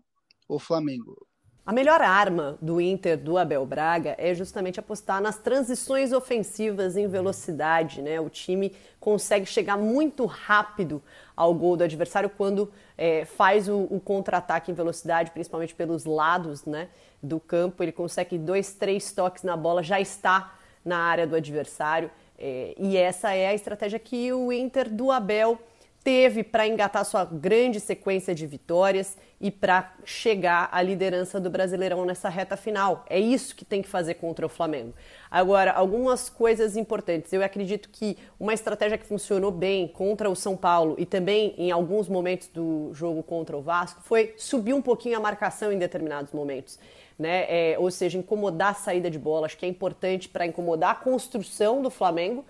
o 0.48 0.58
Flamengo. 0.58 1.16
A 1.64 1.72
melhor 1.72 2.00
arma 2.00 2.58
do 2.60 2.80
Inter 2.80 3.16
do 3.16 3.38
Abel 3.38 3.64
Braga 3.64 4.16
é 4.18 4.34
justamente 4.34 4.80
apostar 4.80 5.22
nas 5.22 5.38
transições 5.38 6.12
ofensivas 6.12 6.96
em 6.96 7.06
velocidade. 7.06 8.02
Né? 8.02 8.18
O 8.18 8.28
time 8.28 8.74
consegue 8.98 9.46
chegar 9.46 9.76
muito 9.76 10.24
rápido 10.24 11.00
ao 11.36 11.54
gol 11.54 11.76
do 11.76 11.84
adversário 11.84 12.28
quando 12.28 12.72
é, 12.98 13.24
faz 13.24 13.68
o, 13.68 13.86
o 13.90 14.00
contra-ataque 14.00 14.72
em 14.72 14.74
velocidade, 14.74 15.30
principalmente 15.30 15.72
pelos 15.74 16.04
lados 16.04 16.64
né, 16.64 16.88
do 17.22 17.38
campo. 17.38 17.84
Ele 17.84 17.92
consegue 17.92 18.36
dois, 18.36 18.74
três 18.74 19.12
toques 19.12 19.44
na 19.44 19.56
bola, 19.56 19.80
já 19.80 20.00
está 20.00 20.58
na 20.84 20.98
área 20.98 21.26
do 21.26 21.36
adversário. 21.36 22.10
É, 22.40 22.74
e 22.78 22.96
essa 22.96 23.34
é 23.34 23.48
a 23.48 23.54
estratégia 23.54 23.98
que 23.98 24.32
o 24.32 24.50
Inter 24.50 24.88
do 24.88 25.10
Abel 25.10 25.58
teve 26.02 26.42
para 26.42 26.66
engatar 26.66 27.04
sua 27.04 27.24
grande 27.24 27.78
sequência 27.78 28.34
de 28.34 28.46
vitórias 28.46 29.18
e 29.38 29.50
para 29.50 29.94
chegar 30.04 30.68
à 30.72 30.82
liderança 30.82 31.38
do 31.38 31.50
Brasileirão 31.50 32.04
nessa 32.04 32.28
reta 32.28 32.56
final. 32.56 33.04
É 33.08 33.18
isso 33.18 33.54
que 33.54 33.64
tem 33.64 33.82
que 33.82 33.88
fazer 33.88 34.14
contra 34.14 34.44
o 34.44 34.48
Flamengo. 34.48 34.94
Agora, 35.30 35.72
algumas 35.72 36.28
coisas 36.28 36.76
importantes. 36.76 37.32
Eu 37.32 37.42
acredito 37.42 37.88
que 37.90 38.16
uma 38.38 38.54
estratégia 38.54 38.96
que 38.96 39.04
funcionou 39.04 39.50
bem 39.50 39.88
contra 39.88 40.28
o 40.30 40.36
São 40.36 40.56
Paulo 40.56 40.94
e 40.98 41.04
também 41.04 41.54
em 41.58 41.70
alguns 41.70 42.08
momentos 42.08 42.48
do 42.48 42.90
jogo 42.94 43.22
contra 43.22 43.56
o 43.56 43.62
Vasco 43.62 44.02
foi 44.02 44.34
subir 44.36 44.72
um 44.72 44.82
pouquinho 44.82 45.18
a 45.18 45.20
marcação 45.20 45.70
em 45.70 45.78
determinados 45.78 46.32
momentos 46.32 46.78
né? 47.20 47.44
É, 47.48 47.78
ou 47.78 47.90
seja, 47.90 48.16
incomodar 48.16 48.70
a 48.70 48.74
saída 48.74 49.10
de 49.10 49.18
bola. 49.18 49.44
Acho 49.44 49.58
que 49.58 49.66
é 49.66 49.68
importante 49.68 50.26
para 50.26 50.46
incomodar 50.46 50.92
a 50.92 50.94
construção 50.94 51.82
do 51.82 51.90
Flamengo, 51.90 52.46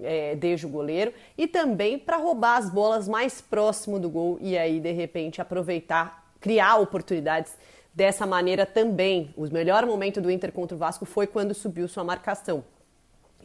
é, 0.00 0.34
desde 0.34 0.64
o 0.64 0.68
goleiro, 0.70 1.12
e 1.36 1.46
também 1.46 1.98
para 1.98 2.16
roubar 2.16 2.56
as 2.56 2.70
bolas 2.70 3.06
mais 3.06 3.42
próximo 3.42 4.00
do 4.00 4.08
gol 4.08 4.38
e 4.40 4.56
aí, 4.56 4.80
de 4.80 4.92
repente, 4.92 5.42
aproveitar, 5.42 6.32
criar 6.40 6.76
oportunidades 6.76 7.52
dessa 7.92 8.26
maneira 8.26 8.64
também. 8.64 9.34
O 9.36 9.46
melhor 9.52 9.84
momento 9.84 10.22
do 10.22 10.30
Inter 10.30 10.50
contra 10.50 10.74
o 10.74 10.78
Vasco 10.78 11.04
foi 11.04 11.26
quando 11.26 11.52
subiu 11.52 11.86
sua 11.86 12.02
marcação. 12.02 12.64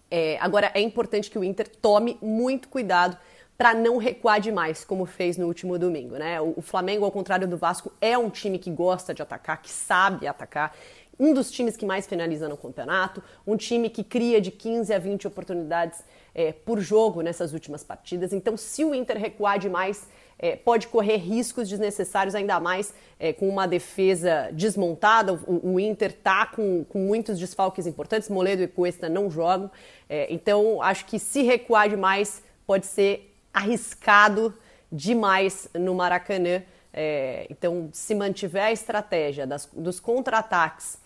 É, 0.10 0.38
agora, 0.40 0.72
é 0.74 0.80
importante 0.80 1.30
que 1.30 1.38
o 1.38 1.44
Inter 1.44 1.68
tome 1.68 2.18
muito 2.22 2.70
cuidado 2.70 3.18
para 3.60 3.74
não 3.74 3.98
recuar 3.98 4.40
demais, 4.40 4.86
como 4.86 5.06
fez 5.06 5.36
no 5.36 5.46
último 5.46 5.78
domingo. 5.78 6.16
Né? 6.16 6.40
O, 6.40 6.62
Flamengo, 6.62 7.04
ao 7.04 7.12
contrário 7.12 7.46
do 7.46 7.58
Vasco, 7.58 7.92
é 8.00 8.18
um 8.18 8.30
time 8.30 8.58
que 8.58 8.72
gosta 8.72 9.14
de 9.14 9.22
atacar, 9.22 9.62
que 9.62 9.70
sabe 9.70 10.26
atacar. 10.26 10.74
Um 11.20 11.34
dos 11.34 11.52
times 11.52 11.76
que 11.76 11.86
mais 11.86 12.08
finaliza 12.08 12.48
no 12.48 12.56
campeonato, 12.56 13.22
um 13.46 13.58
time 13.58 13.90
que 13.90 14.02
cria 14.02 14.40
de 14.40 14.50
15 14.50 14.94
a 14.94 14.98
20 14.98 15.28
oportunidades 15.28 16.02
é, 16.34 16.54
por 16.54 16.80
jogo 16.80 17.22
nessas 17.22 17.52
últimas 17.52 17.84
partidas. 17.84 18.32
Então, 18.32 18.56
se 18.56 18.86
o 18.86 18.96
Inter 18.96 19.18
recuar 19.18 19.60
demais, 19.60 20.08
é, 20.40 20.56
pode 20.56 20.88
correr 20.88 21.18
riscos 21.18 21.68
desnecessários, 21.68 22.36
ainda 22.36 22.62
mais 22.62 22.94
é, 23.20 23.34
com 23.34 23.50
uma 23.50 23.68
defesa 23.68 24.48
desmontada. 24.54 25.34
O, 25.34 25.74
o 25.74 25.80
Inter 25.82 26.12
está 26.12 26.46
com, 26.46 26.86
com, 26.86 27.00
muitos 27.00 27.38
desfalques 27.38 27.86
importantes, 27.86 28.30
Moledo 28.30 28.64
e 28.64 28.68
Cuesta 28.70 29.10
não 29.10 29.30
jogam. 29.30 29.70
É, 30.08 30.34
então, 30.34 30.82
acho 30.82 31.06
que 31.06 31.20
se 31.20 31.42
recuar 31.42 31.90
demais, 31.90 32.42
pode 32.66 32.86
ser 32.86 33.29
arriscado 33.60 34.54
demais 34.92 35.70
no 35.74 35.94
Maracanã. 35.94 36.64
É, 36.92 37.46
então, 37.50 37.90
se 37.94 38.16
mantiver 38.16 38.64
a 38.64 38.72
estratégia 38.72 39.46
das, 39.46 39.70
dos 39.72 40.00
contra-ataques 40.00 41.00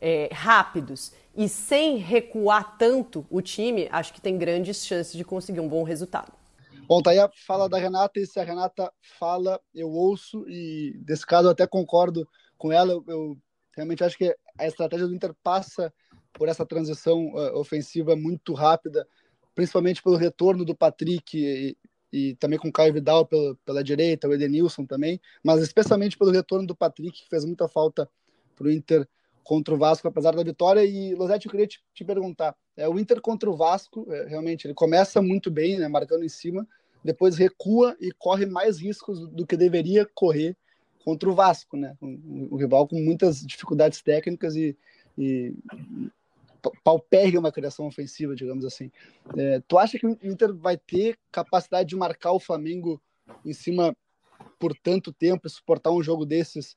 é, 0.00 0.30
rápidos 0.32 1.12
e 1.36 1.48
sem 1.48 1.96
recuar 1.96 2.78
tanto 2.78 3.26
o 3.28 3.42
time, 3.42 3.88
acho 3.90 4.12
que 4.12 4.20
tem 4.20 4.38
grandes 4.38 4.86
chances 4.86 5.12
de 5.12 5.24
conseguir 5.24 5.60
um 5.60 5.68
bom 5.68 5.82
resultado. 5.82 6.32
Bom, 6.86 7.02
tá 7.02 7.10
aí 7.10 7.18
a 7.18 7.30
fala 7.46 7.68
da 7.68 7.78
Renata, 7.78 8.18
e 8.18 8.26
se 8.26 8.40
a 8.40 8.44
Renata 8.44 8.90
fala, 9.18 9.60
eu 9.74 9.90
ouço, 9.90 10.48
e 10.48 10.94
desse 11.04 11.26
caso 11.26 11.48
eu 11.48 11.52
até 11.52 11.66
concordo 11.66 12.26
com 12.56 12.72
ela. 12.72 12.92
Eu, 12.92 13.04
eu 13.06 13.38
realmente 13.76 14.02
acho 14.02 14.16
que 14.16 14.34
a 14.58 14.66
estratégia 14.66 15.06
do 15.06 15.14
Inter 15.14 15.34
passa 15.42 15.92
por 16.32 16.48
essa 16.48 16.64
transição 16.64 17.26
uh, 17.34 17.58
ofensiva 17.58 18.16
muito 18.16 18.54
rápida, 18.54 19.06
principalmente 19.54 20.02
pelo 20.02 20.16
retorno 20.16 20.64
do 20.64 20.74
Patrick 20.74 21.36
e, 21.36 21.76
e 22.12 22.34
também 22.36 22.58
com 22.58 22.68
o 22.68 22.72
Caio 22.72 22.92
Vidal 22.92 23.26
pela, 23.26 23.54
pela 23.64 23.84
direita, 23.84 24.28
o 24.28 24.34
Edenilson 24.34 24.86
também, 24.86 25.20
mas 25.42 25.62
especialmente 25.62 26.16
pelo 26.16 26.30
retorno 26.30 26.66
do 26.66 26.76
Patrick, 26.76 27.22
que 27.22 27.28
fez 27.28 27.44
muita 27.44 27.68
falta 27.68 28.08
para 28.56 28.66
o 28.66 28.70
Inter 28.70 29.06
contra 29.44 29.74
o 29.74 29.78
Vasco, 29.78 30.06
apesar 30.06 30.34
da 30.34 30.42
vitória. 30.42 30.84
E, 30.84 31.14
Losete, 31.14 31.46
eu 31.46 31.50
queria 31.50 31.66
te, 31.66 31.82
te 31.94 32.04
perguntar: 32.04 32.54
é, 32.76 32.88
o 32.88 32.98
Inter 32.98 33.20
contra 33.20 33.48
o 33.48 33.56
Vasco, 33.56 34.06
é, 34.10 34.26
realmente, 34.26 34.66
ele 34.66 34.74
começa 34.74 35.22
muito 35.22 35.50
bem, 35.50 35.78
né, 35.78 35.88
marcando 35.88 36.24
em 36.24 36.28
cima, 36.28 36.66
depois 37.02 37.36
recua 37.36 37.96
e 38.00 38.10
corre 38.12 38.46
mais 38.46 38.78
riscos 38.78 39.28
do 39.28 39.46
que 39.46 39.56
deveria 39.56 40.06
correr 40.14 40.56
contra 41.04 41.30
o 41.30 41.34
Vasco, 41.34 41.76
né? 41.76 41.96
O 42.02 42.56
rival 42.56 42.86
com 42.86 43.00
muitas 43.00 43.40
dificuldades 43.40 44.02
técnicas 44.02 44.54
e, 44.54 44.76
e 45.16 45.54
paupérrima 46.84 47.52
criação 47.52 47.86
ofensiva, 47.86 48.34
digamos 48.34 48.64
assim. 48.64 48.90
É, 49.36 49.60
tu 49.66 49.78
acha 49.78 49.98
que 49.98 50.06
o 50.06 50.18
Inter 50.22 50.54
vai 50.54 50.76
ter 50.76 51.18
capacidade 51.30 51.88
de 51.88 51.96
marcar 51.96 52.32
o 52.32 52.40
Flamengo 52.40 53.00
em 53.44 53.52
cima 53.52 53.96
por 54.58 54.74
tanto 54.74 55.12
tempo 55.12 55.46
e 55.46 55.50
suportar 55.50 55.90
um 55.90 56.02
jogo 56.02 56.24
desses 56.24 56.76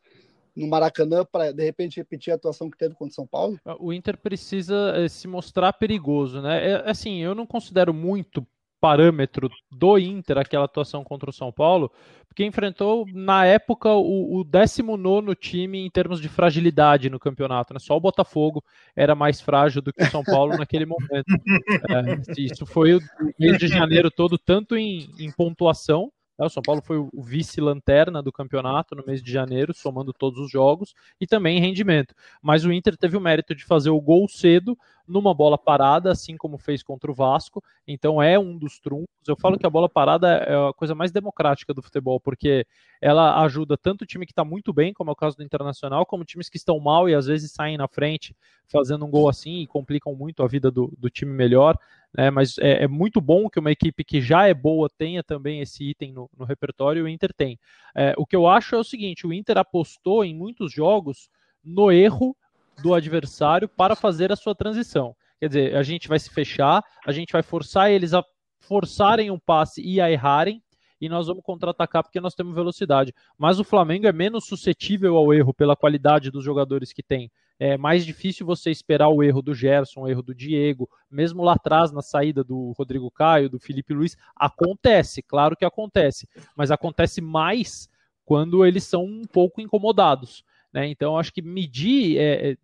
no 0.56 0.68
Maracanã 0.68 1.26
para 1.26 1.52
de 1.52 1.64
repente 1.64 1.98
repetir 1.98 2.32
a 2.32 2.36
atuação 2.36 2.70
que 2.70 2.78
teve 2.78 2.94
contra 2.96 3.12
o 3.12 3.16
São 3.16 3.28
Paulo? 3.28 3.60
O 3.80 3.94
Inter 3.94 4.18
precisa 4.18 4.94
eh, 4.98 5.08
se 5.08 5.28
mostrar 5.28 5.74
perigoso, 5.74 6.42
né? 6.42 6.72
É, 6.72 6.90
assim, 6.90 7.20
eu 7.20 7.34
não 7.34 7.46
considero 7.46 7.94
muito 7.94 8.46
parâmetro 8.82 9.48
do 9.72 10.00
Inter 10.00 10.40
aquela 10.40 10.66
atuação 10.66 11.04
contra 11.04 11.30
o 11.30 11.34
São 11.34 11.52
Paulo, 11.52 11.92
porque 12.28 12.44
enfrentou 12.44 13.06
na 13.14 13.46
época 13.46 13.90
o, 13.90 14.40
o 14.40 14.44
19 14.44 15.36
time 15.36 15.86
em 15.86 15.90
termos 15.90 16.20
de 16.20 16.28
fragilidade 16.28 17.10
no 17.10 17.20
campeonato, 17.20 17.74
né? 17.74 17.80
Só 17.80 17.96
o 17.96 18.00
Botafogo 18.00 18.64
era 18.96 19.14
mais 19.14 19.40
frágil 19.40 19.82
do 19.82 19.94
que 19.94 20.04
o 20.04 20.10
São 20.10 20.24
Paulo 20.24 20.58
naquele 20.58 20.86
momento. 20.86 21.26
É, 21.92 22.42
isso 22.42 22.66
foi 22.66 22.96
o 22.96 23.02
mês 23.38 23.58
de 23.58 23.68
janeiro 23.68 24.10
todo, 24.10 24.38
tanto 24.38 24.76
em, 24.76 25.10
em 25.20 25.32
pontuação 25.32 26.12
o 26.46 26.50
São 26.50 26.64
Paulo 26.64 26.82
foi 26.82 26.98
o 26.98 27.22
vice-lanterna 27.22 28.22
do 28.22 28.32
campeonato 28.32 28.96
no 28.96 29.06
mês 29.06 29.22
de 29.22 29.32
janeiro, 29.32 29.74
somando 29.74 30.14
todos 30.14 30.40
os 30.40 30.52
jogos, 30.52 30.94
e 31.20 31.28
também 31.28 31.60
rendimento. 31.60 32.16
Mas 32.42 32.66
o 32.66 32.72
Inter 32.72 32.98
teve 32.98 33.18
o 33.18 33.22
mérito 33.22 33.54
de 33.54 33.64
fazer 33.66 33.90
o 33.90 34.02
gol 34.02 34.28
cedo, 34.28 34.78
numa 35.08 35.34
bola 35.34 35.58
parada, 35.58 36.12
assim 36.12 36.38
como 36.38 36.58
fez 36.58 36.82
contra 36.82 37.12
o 37.12 37.14
Vasco. 37.14 37.62
Então 37.86 38.22
é 38.22 38.40
um 38.40 38.58
dos 38.58 38.80
trunfos. 38.80 39.08
Eu 39.28 39.36
falo 39.36 39.58
que 39.58 39.66
a 39.66 39.70
bola 39.70 39.90
parada 39.90 40.28
é 40.30 40.70
a 40.70 40.74
coisa 40.74 40.96
mais 40.96 41.12
democrática 41.12 41.74
do 41.74 41.82
futebol, 41.82 42.20
porque 42.20 42.66
ela 43.02 43.44
ajuda 43.44 43.78
tanto 43.78 44.04
o 44.04 44.06
time 44.06 44.26
que 44.26 44.32
está 44.32 44.46
muito 44.46 44.72
bem, 44.72 44.94
como 44.94 45.10
é 45.12 45.14
o 45.14 45.16
caso 45.16 45.36
do 45.38 45.44
Internacional, 45.44 46.06
como 46.06 46.24
times 46.24 46.50
que 46.50 46.58
estão 46.58 46.80
mal 46.80 47.10
e 47.10 47.14
às 47.14 47.26
vezes 47.26 47.52
saem 47.52 47.78
na 47.78 47.88
frente 47.88 48.36
fazendo 48.72 49.06
um 49.06 49.12
gol 49.12 49.28
assim 49.28 49.62
e 49.62 49.68
complicam 49.68 50.16
muito 50.16 50.44
a 50.44 50.48
vida 50.48 50.72
do, 50.72 50.94
do 50.98 51.10
time 51.10 51.32
melhor. 51.32 51.78
Né? 52.16 52.30
Mas 52.30 52.58
é, 52.58 52.84
é, 52.84 52.88
muito 52.88 53.22
bom 53.22 53.50
que 53.50 53.60
uma 53.60 53.72
equipe 53.72 54.04
que 54.04 54.22
já 54.22 54.48
é 54.48 54.54
boa 54.54 54.90
tenha 54.90 55.24
também 55.24 55.62
esse 55.62 55.84
item 55.84 56.12
no, 56.12 56.30
no 56.38 56.46
repertório 56.46 57.06
o 57.06 57.08
Inter 57.08 57.34
tem. 57.34 57.60
É, 57.96 58.14
o 58.18 58.26
que 58.26 58.36
eu 58.36 58.48
acho 58.48 58.76
é 58.76 58.78
o 58.78 58.84
seguinte: 58.84 59.26
o 59.26 59.34
Inter 59.34 59.58
apostou 59.58 60.24
em 60.24 60.36
muitos 60.36 60.72
jogos 60.72 61.30
no 61.64 61.92
erro 61.92 62.36
do 62.82 62.94
adversário 62.94 63.70
para 63.70 63.96
fazer 63.96 64.32
a 64.32 64.36
sua 64.36 64.56
transição. 64.56 65.16
Quer 65.40 65.48
dizer, 65.48 65.76
a 65.76 65.84
gente 65.84 66.08
vai 66.08 66.20
se 66.20 66.30
fechar, 66.30 66.84
a 67.06 67.12
gente 67.12 67.32
vai 67.32 67.42
forçar 67.42 67.92
eles 67.92 68.14
a 68.14 68.24
forçarem 68.60 69.32
um 69.32 69.40
passe 69.40 69.82
e 69.82 70.00
a 70.00 70.10
errarem, 70.10 70.62
e 71.00 71.10
nós 71.10 71.26
vamos 71.26 71.44
contra-atacar 71.44 72.04
porque 72.04 72.22
nós 72.22 72.36
temos 72.36 72.54
velocidade. 72.54 73.14
Mas 73.38 73.60
o 73.60 73.64
Flamengo 73.64 74.06
é 74.06 74.14
menos 74.14 74.46
suscetível 74.46 75.18
ao 75.18 75.34
erro 75.34 75.52
pela 75.52 75.76
qualidade 75.76 76.30
dos 76.30 76.44
jogadores 76.44 76.94
que 76.94 77.02
tem. 77.02 77.32
É 77.64 77.78
mais 77.78 78.04
difícil 78.04 78.44
você 78.44 78.72
esperar 78.72 79.10
o 79.10 79.22
erro 79.22 79.40
do 79.40 79.54
Gerson, 79.54 80.02
o 80.02 80.08
erro 80.08 80.24
do 80.24 80.34
Diego, 80.34 80.90
mesmo 81.12 81.44
lá 81.44 81.54
atrás 81.54 81.92
na 81.92 82.02
saída 82.02 82.44
do 82.44 82.72
Rodrigo 82.76 83.12
Caio, 83.12 83.52
do 83.52 83.60
Felipe 83.60 83.94
Luiz. 83.94 84.18
Acontece, 84.36 85.22
claro 85.22 85.56
que 85.56 85.64
acontece, 85.64 86.28
mas 86.56 86.72
acontece 86.72 87.22
mais 87.22 87.88
quando 88.26 88.66
eles 88.66 88.84
são 88.84 89.04
um 89.04 89.26
pouco 89.32 89.62
incomodados. 89.62 90.44
Né? 90.74 90.88
Então, 90.88 91.20
acho 91.20 91.32
que 91.32 91.44
medir, 91.44 92.18
é, 92.18 92.54
é 92.54 92.58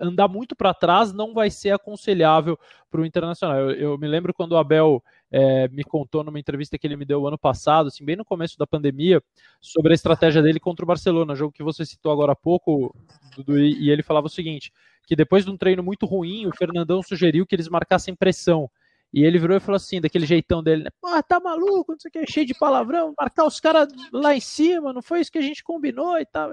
andar 0.00 0.28
muito 0.28 0.56
para 0.56 0.72
trás 0.72 1.12
não 1.12 1.34
vai 1.34 1.50
ser 1.50 1.72
aconselhável 1.72 2.58
para 2.90 3.02
o 3.02 3.04
Internacional. 3.04 3.58
Eu, 3.58 3.70
eu, 3.72 3.98
me 3.98 4.08
lembro 4.08 4.32
quando 4.32 4.52
o 4.52 4.56
Abel 4.56 5.04
é, 5.30 5.68
me 5.68 5.84
contou 5.84 6.24
numa 6.24 6.38
entrevista 6.38 6.78
que 6.78 6.86
ele 6.86 6.96
me 6.96 7.04
deu 7.04 7.26
ano 7.26 7.38
passado, 7.38 7.88
assim, 7.88 8.04
bem 8.04 8.16
no 8.16 8.24
começo 8.24 8.58
da 8.58 8.66
pandemia, 8.66 9.22
sobre 9.60 9.92
a 9.92 9.94
estratégia 9.94 10.42
dele 10.42 10.60
contra 10.60 10.84
o 10.84 10.88
Barcelona, 10.88 11.34
jogo 11.34 11.52
que 11.52 11.62
você 11.62 11.84
citou 11.84 12.12
agora 12.12 12.32
há 12.32 12.36
pouco, 12.36 12.94
Dudu, 13.36 13.58
e 13.58 13.90
ele 13.90 14.02
falava 14.02 14.26
o 14.26 14.30
seguinte, 14.30 14.72
que 15.06 15.16
depois 15.16 15.44
de 15.44 15.50
um 15.50 15.56
treino 15.56 15.82
muito 15.82 16.06
ruim, 16.06 16.46
o 16.46 16.56
Fernandão 16.56 17.02
sugeriu 17.02 17.46
que 17.46 17.54
eles 17.54 17.68
marcassem 17.68 18.14
pressão. 18.14 18.70
E 19.12 19.24
ele 19.24 19.38
virou 19.38 19.56
e 19.56 19.60
falou 19.60 19.76
assim, 19.76 20.02
daquele 20.02 20.26
jeitão 20.26 20.62
dele, 20.62 20.84
né? 20.84 20.90
Pô, 21.00 21.08
tá 21.22 21.40
maluco, 21.40 21.92
não 21.92 21.98
sei 21.98 22.10
o 22.10 22.12
que, 22.12 22.30
cheio 22.30 22.46
de 22.46 22.52
palavrão, 22.52 23.14
marcar 23.18 23.46
os 23.46 23.58
caras 23.58 23.88
lá 24.12 24.36
em 24.36 24.40
cima, 24.40 24.92
não 24.92 25.00
foi 25.00 25.20
isso 25.20 25.32
que 25.32 25.38
a 25.38 25.42
gente 25.42 25.64
combinou 25.64 26.18
e 26.18 26.26
tal. 26.26 26.52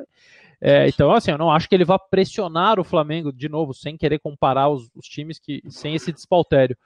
É, 0.61 0.87
então, 0.87 1.11
assim, 1.11 1.31
eu 1.31 1.37
não 1.37 1.51
acho 1.51 1.67
que 1.67 1.75
ele 1.75 1.83
vá 1.83 1.99
pressionar 1.99 2.79
o 2.79 2.83
Flamengo, 2.83 3.33
de 3.33 3.49
novo, 3.49 3.73
sem 3.73 3.97
querer 3.97 4.19
comparar 4.19 4.69
os, 4.69 4.89
os 4.95 5.05
times 5.05 5.37
que 5.37 5.61
sem 5.67 5.95
esse 5.95 6.13
despautério. 6.13 6.77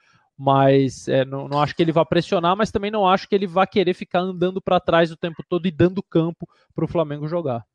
Mas 0.41 1.09
é, 1.09 1.25
não, 1.25 1.49
não 1.49 1.61
acho 1.61 1.75
que 1.75 1.81
ele 1.81 1.91
vá 1.91 2.05
pressionar, 2.05 2.55
mas 2.55 2.71
também 2.71 2.89
não 2.89 3.05
acho 3.05 3.27
que 3.27 3.35
ele 3.35 3.45
vá 3.45 3.67
querer 3.67 3.93
ficar 3.93 4.21
andando 4.21 4.61
para 4.61 4.79
trás 4.79 5.11
o 5.11 5.17
tempo 5.17 5.43
todo 5.49 5.67
e 5.67 5.71
dando 5.71 6.01
campo 6.01 6.47
para 6.73 6.85
o 6.85 6.87
Flamengo 6.87 7.27
jogar. 7.27 7.65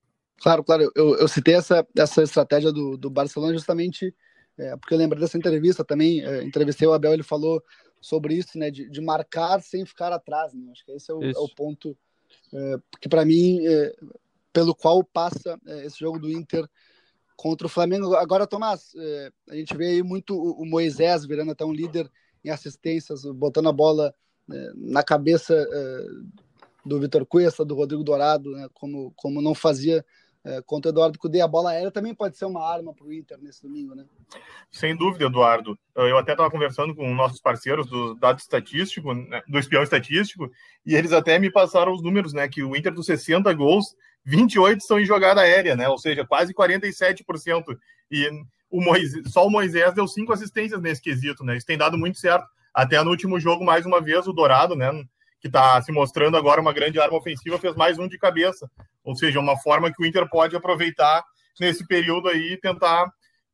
Claro, 0.41 0.65
claro. 0.65 0.91
Eu, 0.97 1.17
eu 1.17 1.29
citei 1.29 1.55
essa, 1.55 1.87
essa 1.95 2.23
estratégia 2.23 2.73
do, 2.73 2.97
do 2.97 3.11
Barcelona 3.11 3.53
justamente 3.53 4.15
é, 4.59 4.77
porque 4.77 4.95
eu 4.95 4.99
lembrei 4.99 5.21
dessa 5.21 5.37
entrevista 5.37 5.85
também. 5.85 6.25
É, 6.25 6.43
entrevistei 6.43 6.87
o 6.87 6.93
Abel, 6.93 7.13
ele 7.13 7.23
falou 7.23 7.63
sobre 8.01 8.35
isso, 8.35 8.59
né, 8.59 8.71
de, 8.71 8.89
de 8.89 9.01
marcar 9.01 9.61
sem 9.61 9.85
ficar 9.85 10.13
atrás. 10.13 10.53
Né? 10.55 10.71
Acho 10.73 10.85
que 10.85 10.93
esse 10.93 11.11
é 11.11 11.15
o, 11.15 11.23
é 11.23 11.39
o 11.39 11.49
ponto 11.55 11.97
é, 12.53 12.77
que, 13.01 13.09
para 13.09 13.25
mim, 13.25 13.67
é, 13.67 13.93
pelo 14.53 14.75
qual 14.75 15.03
passa 15.03 15.59
é, 15.67 15.87
esse 15.87 15.99
jogo 15.99 16.19
do 16.19 16.31
Inter 16.31 16.69
contra 17.37 17.67
o 17.67 17.71
Flamengo. 17.71 18.15
Agora, 18.15 18.47
Tomás, 18.47 18.93
a 19.51 19.57
gente 19.57 19.77
vê 19.77 19.87
aí 19.87 20.03
muito 20.03 20.37
o 20.37 20.65
Moisés 20.65 21.27
virando 21.27 21.51
até 21.51 21.65
um 21.65 21.73
líder 21.73 22.09
em 22.45 22.51
assistências, 22.51 23.25
botando 23.25 23.69
a 23.69 23.73
bola 23.73 24.15
é, 24.53 24.71
na 24.75 25.03
cabeça 25.03 25.55
do 26.85 27.01
Vitor 27.01 27.25
Cuesta, 27.25 27.65
do 27.65 27.75
Rodrigo 27.75 28.05
Dourado, 28.05 28.51
né, 28.51 28.69
como, 28.75 29.13
como 29.17 29.41
não 29.41 29.55
fazia 29.55 30.05
é, 30.45 30.61
contra 30.63 30.91
o 30.91 30.93
Eduardo 30.93 31.19
Cudê. 31.19 31.41
A 31.41 31.49
bola 31.49 31.71
aérea 31.71 31.91
também 31.91 32.15
pode 32.15 32.37
ser 32.37 32.45
uma 32.45 32.63
arma 32.63 32.93
para 32.93 33.07
o 33.07 33.13
Inter 33.13 33.39
nesse 33.41 33.63
domingo, 33.63 33.95
né? 33.95 34.05
Sem 34.71 34.95
dúvida, 34.95 35.25
Eduardo. 35.25 35.79
Eu 35.97 36.19
até 36.19 36.33
estava 36.33 36.51
conversando 36.51 36.95
com 36.95 37.15
nossos 37.15 37.41
parceiros 37.41 37.87
do 37.87 38.15
dado 38.15 38.39
estatístico, 38.39 39.15
né, 39.15 39.43
do 39.49 39.59
espião 39.59 39.83
estatístico, 39.83 40.51
e 40.85 40.95
eles 40.95 41.13
até 41.13 41.39
me 41.39 41.51
passaram 41.51 41.93
os 41.93 42.03
números, 42.03 42.35
né? 42.35 42.47
Que 42.47 42.63
o 42.63 42.77
Inter 42.77 42.93
dos 42.93 43.07
60 43.07 43.51
gols, 43.55 43.97
28 44.27 44.85
são 44.85 45.01
em 45.01 45.07
jogada 45.07 45.41
aérea, 45.41 45.75
né? 45.75 45.89
Ou 45.89 45.97
seja, 45.97 46.27
quase 46.27 46.53
47%. 46.53 47.65
E 48.11 48.29
o 48.75 48.81
Moisés, 48.81 49.31
só 49.31 49.47
o 49.47 49.51
Moisés 49.51 49.95
deu 49.95 50.09
cinco 50.09 50.33
assistências 50.33 50.83
nesse 50.83 51.01
quesito, 51.01 51.45
né? 51.45 51.57
Isso 51.57 51.65
tem 51.65 51.79
dado 51.79 51.97
muito 51.97 52.19
certo. 52.19 52.45
Até 52.75 53.01
no 53.05 53.11
último 53.11 53.39
jogo, 53.39 53.65
mais 53.65 53.87
uma 53.87 54.01
vez, 54.01 54.27
o 54.27 54.33
Dourado, 54.33 54.75
né? 54.75 54.91
Que 55.41 55.47
está 55.47 55.81
se 55.81 55.93
mostrando 55.93 56.37
agora 56.37 56.61
uma 56.61 56.73
grande 56.73 56.99
arma 56.99 57.17
ofensiva, 57.17 57.57
fez 57.57 57.77
mais 57.77 58.01
um 58.01 58.09
de 58.09 58.19
cabeça. 58.19 58.69
Ou 59.05 59.15
seja, 59.15 59.39
uma 59.39 59.57
forma 59.57 59.93
que 59.93 60.03
o 60.03 60.05
Inter 60.05 60.29
pode 60.29 60.57
aproveitar 60.57 61.23
nesse 61.61 61.87
período 61.87 62.29
aí 62.29 62.55
e 62.55 62.61
tentar 62.61 63.05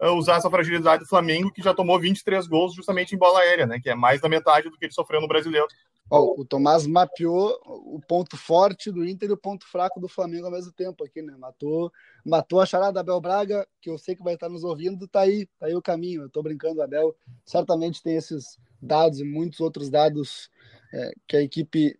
uh, 0.00 0.12
usar 0.12 0.36
essa 0.36 0.48
fragilidade 0.48 1.02
do 1.02 1.08
Flamengo, 1.08 1.52
que 1.52 1.60
já 1.60 1.74
tomou 1.74 2.00
23 2.00 2.46
gols 2.46 2.74
justamente 2.74 3.14
em 3.14 3.18
bola 3.18 3.40
aérea, 3.40 3.66
né? 3.66 3.78
Que 3.78 3.90
é 3.90 3.94
mais 3.94 4.22
da 4.22 4.28
metade 4.28 4.70
do 4.70 4.78
que 4.78 4.86
ele 4.86 4.92
sofreu 4.94 5.20
no 5.20 5.28
brasileiro. 5.28 5.66
O 6.10 6.44
Tomás 6.44 6.88
mapeou 6.88 7.56
o 7.64 8.00
ponto 8.00 8.36
forte 8.36 8.90
do 8.90 9.06
Inter 9.06 9.30
e 9.30 9.32
o 9.32 9.36
ponto 9.36 9.64
fraco 9.64 10.00
do 10.00 10.08
Flamengo 10.08 10.46
ao 10.46 10.52
mesmo 10.52 10.72
tempo 10.72 11.04
aqui, 11.04 11.22
né? 11.22 11.36
Matou, 11.38 11.92
matou 12.24 12.60
a 12.60 12.66
charada 12.66 12.94
da 12.94 13.00
Abel 13.00 13.20
Braga, 13.20 13.66
que 13.80 13.88
eu 13.88 13.96
sei 13.96 14.16
que 14.16 14.24
vai 14.24 14.34
estar 14.34 14.48
nos 14.48 14.64
ouvindo, 14.64 15.06
tá 15.06 15.20
aí, 15.20 15.46
tá 15.58 15.66
aí 15.66 15.74
o 15.74 15.82
caminho. 15.82 16.22
Eu 16.22 16.28
tô 16.28 16.42
brincando, 16.42 16.82
Abel 16.82 17.14
certamente 17.44 18.02
tem 18.02 18.16
esses 18.16 18.58
dados 18.82 19.20
e 19.20 19.24
muitos 19.24 19.60
outros 19.60 19.88
dados 19.88 20.50
é, 20.92 21.12
que 21.28 21.36
a 21.36 21.42
equipe 21.42 21.96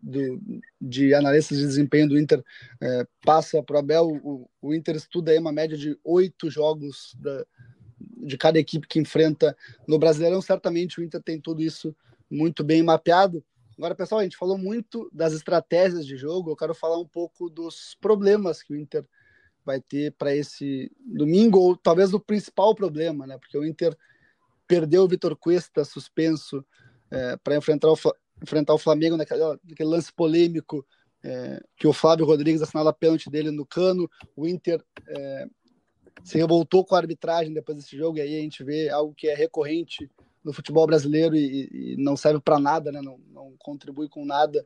de 0.81 1.15
analistas 1.15 1.59
de 1.59 1.67
desempenho 1.67 2.09
do 2.09 2.19
Inter 2.19 2.45
é, 2.81 3.07
passa 3.25 3.63
para 3.63 3.77
o 3.77 3.79
Abel. 3.79 4.49
O, 4.61 4.75
Inter 4.75 4.97
estuda 4.97 5.31
aí 5.31 5.39
uma 5.39 5.53
média 5.53 5.77
de 5.77 5.97
oito 6.03 6.51
jogos 6.51 7.15
da, 7.21 7.47
de 7.99 8.37
cada 8.37 8.59
equipe 8.59 8.89
que 8.89 8.99
enfrenta 8.99 9.57
no 9.87 9.99
Brasileirão. 9.99 10.43
Certamente 10.43 11.01
o 11.01 11.05
Inter 11.05 11.23
tem 11.23 11.41
tudo 11.41 11.63
isso 11.63 11.95
muito 12.29 12.65
bem 12.65 12.83
mapeado. 12.83 13.45
Agora, 13.81 13.95
pessoal, 13.95 14.19
a 14.19 14.25
gente 14.25 14.37
falou 14.37 14.59
muito 14.59 15.09
das 15.11 15.33
estratégias 15.33 16.05
de 16.05 16.15
jogo. 16.15 16.51
Eu 16.51 16.57
quero 16.57 16.75
falar 16.75 16.99
um 16.99 17.07
pouco 17.07 17.49
dos 17.49 17.97
problemas 17.99 18.63
que 18.63 18.75
o 18.75 18.77
Inter 18.77 19.07
vai 19.65 19.81
ter 19.81 20.13
para 20.19 20.37
esse 20.37 20.93
domingo, 21.03 21.59
ou 21.59 21.75
talvez 21.75 22.13
o 22.13 22.21
principal 22.21 22.75
problema, 22.75 23.27
né? 23.27 23.39
Porque 23.39 23.57
o 23.57 23.65
Inter 23.65 23.97
perdeu 24.69 25.05
o 25.05 25.09
Vitor 25.09 25.35
Cuesta 25.35 25.83
suspenso 25.83 26.63
é, 27.11 27.39
para 27.39 27.57
enfrentar 27.57 27.91
o, 27.91 27.97
enfrentar 28.43 28.75
o 28.75 28.79
Flamengo 28.79 29.17
naquele, 29.17 29.41
lance 29.81 30.13
polêmico 30.13 30.87
é, 31.25 31.63
que 31.75 31.87
o 31.87 31.93
Flávio 31.95 32.27
Rodrigues 32.27 32.61
assinala 32.61 32.91
a 32.91 32.93
pênalti 32.93 33.31
dele 33.31 33.51
no 33.51 33.65
cano. 33.65 34.11
O 34.37 34.47
Inter 34.47 34.85
é, 35.09 35.47
se 36.23 36.37
revoltou 36.37 36.85
com 36.85 36.95
a 36.95 36.99
arbitragem 36.99 37.55
depois 37.55 37.79
desse 37.79 37.97
jogo, 37.97 38.19
e 38.19 38.21
aí 38.21 38.37
a 38.37 38.43
gente 38.43 38.63
vê 38.63 38.91
algo 38.91 39.15
que 39.15 39.27
é 39.27 39.35
recorrente 39.35 40.11
no 40.45 40.53
futebol 40.53 40.87
brasileiro 40.87 41.37
e, 41.37 41.95
e 41.95 41.97
não 41.99 42.17
serve 42.17 42.41
para 42.41 42.59
nada, 42.59 42.91
né? 42.91 43.01
não, 43.01 43.19
não 43.33 43.55
contribui 43.59 44.09
com 44.09 44.25
nada 44.25 44.65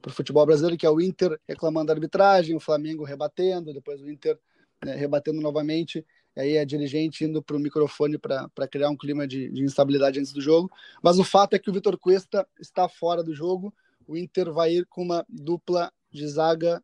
para 0.00 0.10
o 0.10 0.12
futebol 0.12 0.44
brasileiro, 0.44 0.76
que 0.76 0.84
é 0.84 0.90
o 0.90 1.00
Inter 1.00 1.40
reclamando 1.48 1.86
da 1.86 1.94
arbitragem, 1.94 2.54
o 2.54 2.60
Flamengo 2.60 3.04
rebatendo, 3.04 3.72
depois 3.72 4.02
o 4.02 4.10
Inter 4.10 4.38
né, 4.84 4.94
rebatendo 4.94 5.40
novamente, 5.40 6.04
e 6.36 6.40
aí 6.40 6.58
a 6.58 6.64
dirigente 6.64 7.24
indo 7.24 7.42
para 7.42 7.56
o 7.56 7.60
microfone 7.60 8.18
para 8.18 8.68
criar 8.70 8.90
um 8.90 8.96
clima 8.96 9.26
de, 9.26 9.48
de, 9.50 9.62
instabilidade 9.62 10.20
antes 10.20 10.32
do 10.32 10.42
jogo. 10.42 10.70
Mas 11.02 11.18
o 11.18 11.24
fato 11.24 11.54
é 11.54 11.58
que 11.58 11.70
o 11.70 11.72
Vitor 11.72 11.96
Cuesta 11.96 12.46
está 12.60 12.86
fora 12.86 13.22
do 13.22 13.34
jogo, 13.34 13.72
o 14.06 14.16
Inter 14.16 14.52
vai 14.52 14.74
ir 14.74 14.86
com 14.86 15.02
uma 15.02 15.24
dupla 15.28 15.90
de 16.10 16.26
zaga 16.28 16.82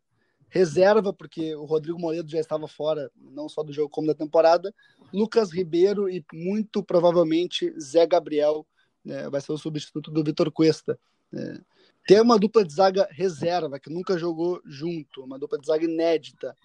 reserva, 0.50 1.12
porque 1.12 1.54
o 1.54 1.64
Rodrigo 1.64 1.98
Moledo 1.98 2.30
já 2.30 2.40
estava 2.40 2.66
fora, 2.66 3.10
não 3.16 3.48
só 3.48 3.62
do 3.62 3.72
jogo 3.72 3.88
como 3.88 4.08
da 4.08 4.14
temporada. 4.14 4.74
Lucas 5.12 5.52
Ribeiro 5.52 6.08
e 6.08 6.24
muito 6.32 6.82
provavelmente 6.82 7.72
Zé 7.80 8.06
Gabriel 8.06 8.66
né, 9.04 9.30
vai 9.30 9.40
ser 9.40 9.52
o 9.52 9.58
substituto 9.58 10.10
do 10.10 10.24
Vitor 10.24 10.50
Cuesta. 10.50 10.98
É, 11.32 11.60
tem 12.06 12.20
uma 12.20 12.38
dupla 12.38 12.64
de 12.64 12.74
zaga 12.74 13.08
reserva 13.10 13.78
que 13.78 13.88
nunca 13.88 14.18
jogou 14.18 14.60
junto, 14.66 15.22
uma 15.22 15.38
dupla 15.38 15.58
de 15.58 15.66
zaga 15.66 15.84
inédita 15.84 16.56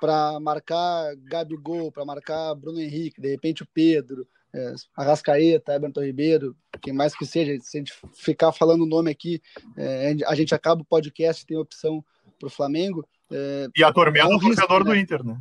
para 0.00 0.40
marcar 0.40 1.14
Gabigol, 1.16 1.92
para 1.92 2.04
marcar 2.04 2.54
Bruno 2.54 2.80
Henrique, 2.80 3.20
de 3.20 3.28
repente 3.28 3.62
o 3.62 3.68
Pedro, 3.74 4.26
é, 4.54 4.74
Arrascaeta, 4.96 5.74
Everton 5.74 6.02
Ribeiro, 6.02 6.56
quem 6.80 6.94
mais 6.94 7.14
que 7.14 7.26
seja, 7.26 7.60
se 7.60 7.76
a 7.76 7.80
gente 7.80 7.92
ficar 8.14 8.52
falando 8.52 8.82
o 8.82 8.86
nome 8.86 9.10
aqui, 9.10 9.42
é, 9.76 10.16
a 10.26 10.34
gente 10.34 10.54
acaba 10.54 10.80
o 10.80 10.86
podcast, 10.86 11.44
tem 11.44 11.58
opção 11.58 12.02
para 12.38 12.46
o 12.46 12.50
Flamengo. 12.50 13.06
É, 13.30 13.68
e 13.76 13.84
a 13.84 13.92
tormenta 13.92 14.26
é 14.26 14.28
um 14.28 14.38
do 14.38 14.46
torcedor 14.46 14.84
né? 14.84 14.90
do 14.92 14.96
Inter, 14.96 15.24
né? 15.24 15.38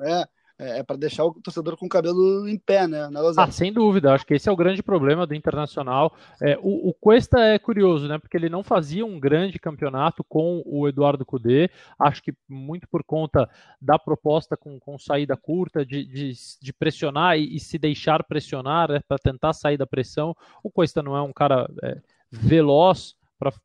É, 0.00 0.26
é, 0.58 0.78
é 0.78 0.82
para 0.82 0.96
deixar 0.96 1.24
o 1.24 1.34
torcedor 1.34 1.76
com 1.76 1.86
o 1.86 1.88
cabelo 1.88 2.48
em 2.48 2.58
pé, 2.58 2.86
né? 2.86 3.08
ah, 3.36 3.50
sem 3.50 3.72
dúvida. 3.72 4.12
Acho 4.12 4.26
que 4.26 4.34
esse 4.34 4.48
é 4.48 4.52
o 4.52 4.56
grande 4.56 4.82
problema 4.82 5.26
do 5.26 5.34
Internacional. 5.34 6.14
É, 6.40 6.58
o, 6.60 6.90
o, 6.90 6.94
Cuesta 6.94 7.40
é 7.40 7.58
curioso, 7.58 8.06
né? 8.06 8.18
Porque 8.18 8.36
ele 8.36 8.48
não 8.48 8.62
fazia 8.62 9.04
um 9.04 9.18
grande 9.18 9.58
campeonato 9.58 10.22
com 10.22 10.62
o 10.64 10.88
Eduardo 10.88 11.24
Cudê. 11.24 11.70
Acho 11.98 12.22
que 12.22 12.32
muito 12.48 12.86
por 12.88 13.02
conta 13.02 13.48
da 13.80 13.98
proposta 13.98 14.56
com, 14.56 14.78
com 14.78 14.98
saída 14.98 15.36
curta, 15.36 15.84
de, 15.84 16.04
de, 16.04 16.32
de 16.60 16.72
pressionar 16.72 17.38
e, 17.38 17.56
e, 17.56 17.60
se 17.60 17.78
deixar 17.78 18.22
pressionar, 18.22 18.90
né? 18.90 19.00
para 19.06 19.18
tentar 19.18 19.52
sair 19.52 19.76
da 19.76 19.86
pressão. 19.86 20.36
O 20.62 20.70
Cuesta 20.70 21.02
não 21.02 21.16
é 21.16 21.22
um 21.22 21.32
cara 21.32 21.68
é, 21.82 21.98
veloz 22.30 23.16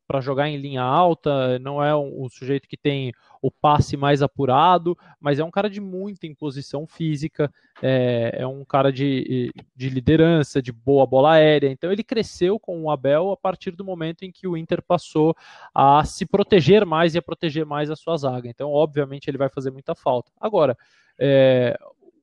para 0.07 0.21
jogar 0.21 0.49
em 0.49 0.57
linha 0.57 0.81
alta, 0.81 1.59
não 1.59 1.83
é 1.83 1.95
um, 1.95 2.23
um, 2.23 2.29
sujeito 2.29 2.67
que 2.67 2.77
tem 2.77 3.13
o 3.41 3.51
passe 3.51 3.95
mais 3.95 4.21
apurado, 4.21 4.97
mas 5.19 5.37
é 5.37 5.43
um 5.43 5.51
cara 5.51 5.69
de 5.69 5.79
muita 5.79 6.25
imposição 6.25 6.87
física, 6.87 7.51
é, 7.81 8.37
é, 8.39 8.47
um 8.47 8.65
cara 8.65 8.91
de, 8.91 9.51
de 9.75 9.89
liderança, 9.89 10.61
de 10.61 10.71
boa 10.71 11.05
bola 11.05 11.33
aérea. 11.33 11.69
Então 11.69 11.91
ele 11.91 12.03
cresceu 12.03 12.59
com 12.59 12.83
o 12.83 12.89
Abel 12.89 13.31
a 13.31 13.37
partir 13.37 13.71
do 13.71 13.85
momento 13.85 14.23
em 14.23 14.31
que 14.31 14.47
o 14.47 14.57
Inter 14.57 14.81
passou 14.81 15.35
a 15.73 16.03
se 16.03 16.25
proteger 16.25 16.85
mais 16.85 17.13
e 17.13 17.17
a 17.17 17.21
proteger 17.21 17.65
mais 17.65 17.91
a 17.91 17.95
sua 17.95 18.17
zaga. 18.17 18.49
Então, 18.49 18.71
obviamente, 18.71 19.29
ele 19.29 19.37
vai 19.37 19.49
fazer 19.49 19.69
muita 19.71 19.93
falta. 19.93 20.31
Agora, 20.39 20.77
é, 21.19 21.77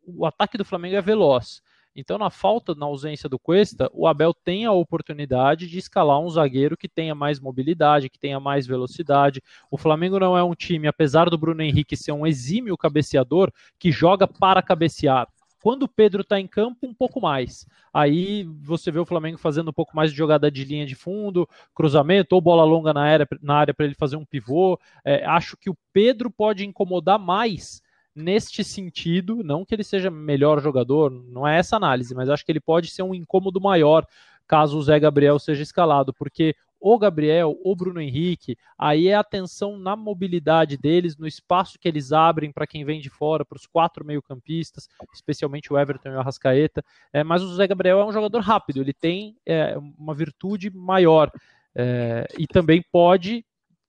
o 0.07 0.27
ataque 0.27 0.59
do 0.59 0.65
Flamengo 0.65 0.97
é 0.97 1.01
veloz. 1.01 1.63
Então, 1.97 2.19
na 2.19 2.29
falta, 2.29 2.75
na 2.75 2.87
ausência 2.87 3.29
do 3.29 3.39
Cuesta, 3.39 3.89
o 3.93 4.09
Abel 4.09 4.35
tem 4.35 4.65
a 4.65 4.73
oportunidade 4.73 5.69
de 5.69 5.79
escalar 5.79 6.19
um 6.19 6.29
zagueiro 6.29 6.77
que 6.77 6.89
tenha 6.89 7.15
mais 7.15 7.39
mobilidade, 7.39 8.11
que 8.11 8.19
tenha 8.19 8.41
mais 8.41 8.67
velocidade. 8.67 9.41
O 9.71 9.79
Flamengo 9.79 10.19
não 10.19 10.37
é 10.37 10.43
um 10.43 10.55
time, 10.55 10.89
apesar 10.89 11.31
do 11.31 11.39
Bruno 11.39 11.63
Henrique 11.63 11.97
ser 11.97 12.11
um 12.11 12.27
exímio 12.27 12.77
cabeceador, 12.77 13.53
que 13.79 13.93
joga 13.93 14.27
para 14.27 14.61
cabecear. 14.61 15.29
Quando 15.63 15.85
o 15.85 15.89
Pedro 15.89 16.23
está 16.23 16.39
em 16.39 16.47
campo, 16.47 16.87
um 16.87 16.93
pouco 16.93 17.21
mais. 17.21 17.67
Aí 17.93 18.45
você 18.61 18.91
vê 18.91 18.99
o 18.99 19.07
Flamengo 19.07 19.39
fazendo 19.39 19.71
um 19.71 19.73
pouco 19.73 19.97
mais 19.97 20.11
de 20.11 20.17
jogada 20.17 20.51
de 20.51 20.65
linha 20.65 20.85
de 20.85 20.95
fundo, 20.95 21.49
cruzamento 21.75 22.35
ou 22.35 22.41
bola 22.41 22.65
longa 22.65 22.93
na 22.93 23.03
área, 23.03 23.27
na 23.41 23.55
área 23.55 23.73
para 23.73 23.87
ele 23.87 23.95
fazer 23.95 24.17
um 24.17 24.27
pivô. 24.27 24.79
É, 25.05 25.25
acho 25.25 25.57
que 25.57 25.71
o 25.71 25.77
Pedro 25.93 26.31
pode 26.31 26.67
incomodar 26.67 27.19
mais 27.19 27.81
neste 28.15 28.63
sentido, 28.63 29.43
não 29.43 29.65
que 29.65 29.75
ele 29.75 29.85
seja 29.85 30.11
melhor 30.11 30.61
jogador, 30.61 31.11
não 31.11 31.47
é 31.47 31.59
essa 31.59 31.77
análise, 31.77 32.15
mas 32.15 32.29
acho 32.29 32.45
que 32.45 32.53
ele 32.53 32.61
pode 32.61 32.89
ser 32.89 33.03
um 33.03 33.15
incômodo 33.15 33.61
maior 33.61 34.07
caso 34.47 34.79
o 34.79 34.83
Zé 34.83 34.99
Gabriel 35.01 35.39
seja 35.39 35.63
escalado, 35.63 36.13
porque 36.13 36.55
o 36.79 36.99
Gabriel, 36.99 37.59
o 37.65 37.75
Bruno 37.75 37.99
Henrique, 37.99 38.59
aí 38.79 39.09
é 39.09 39.15
atenção 39.15 39.79
na 39.79 39.97
mobilidade 39.97 40.77
deles, 40.77 41.17
no 41.17 41.27
espaço 41.27 41.79
que 41.79 41.89
eles 41.89 42.13
abrem 42.13 42.53
para 42.53 42.67
quem 42.67 42.85
vem 42.85 43.01
de 43.01 43.09
fora, 43.09 43.43
para 43.43 43.57
os 43.57 43.67
quatro 43.67 44.05
meio-campistas, 44.05 44.87
especialmente 45.15 45.73
o 45.73 45.79
Everton 45.79 46.11
e 46.11 46.13
o 46.13 46.21
Arrascaeta. 46.21 46.85
É, 47.11 47.25
mas 47.25 47.43
o 47.43 47.55
Zé 47.55 47.67
Gabriel 47.67 48.01
é 48.01 48.05
um 48.05 48.13
jogador 48.13 48.41
rápido, 48.41 48.83
ele 48.83 48.93
tem 48.93 49.35
é, 49.47 49.79
uma 49.99 50.15
virtude 50.15 50.71
maior. 50.71 51.31
É, 51.75 52.27
e 52.39 52.47
também 52.47 52.85
pode 52.93 53.45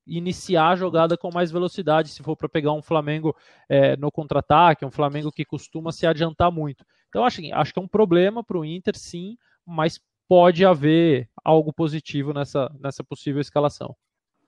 iniciar 0.06 0.70
a 0.70 0.76
jogada 0.76 1.18
com 1.18 1.32
mais 1.34 1.52
velocidade, 1.52 2.10
se 2.10 2.22
for 2.22 2.36
para 2.36 2.50
pegar 2.50 2.74
um 2.74 2.82
Flamengo 2.82 3.36
é, 3.68 3.98
no 3.98 4.12
contra-ataque, 4.12 4.86
um 4.86 4.92
Flamengo 4.92 5.32
que 5.32 5.46
costuma 5.46 5.92
se 5.92 6.06
adiantar 6.06 6.52
muito. 6.52 6.86
Então, 7.10 7.26
acho, 7.26 7.42
acho 7.54 7.74
que 7.74 7.80
é 7.80 7.82
um 7.82 7.88
problema 7.88 8.44
para 8.44 8.58
o 8.58 8.66
Inter, 8.66 8.98
sim, 8.98 9.38
mas 9.66 10.00
pode 10.28 10.66
haver 10.66 11.30
algo 11.44 11.72
positivo 11.74 12.34
nessa, 12.34 12.72
nessa 12.80 13.04
possível 13.04 13.42
escalação. 13.42 13.96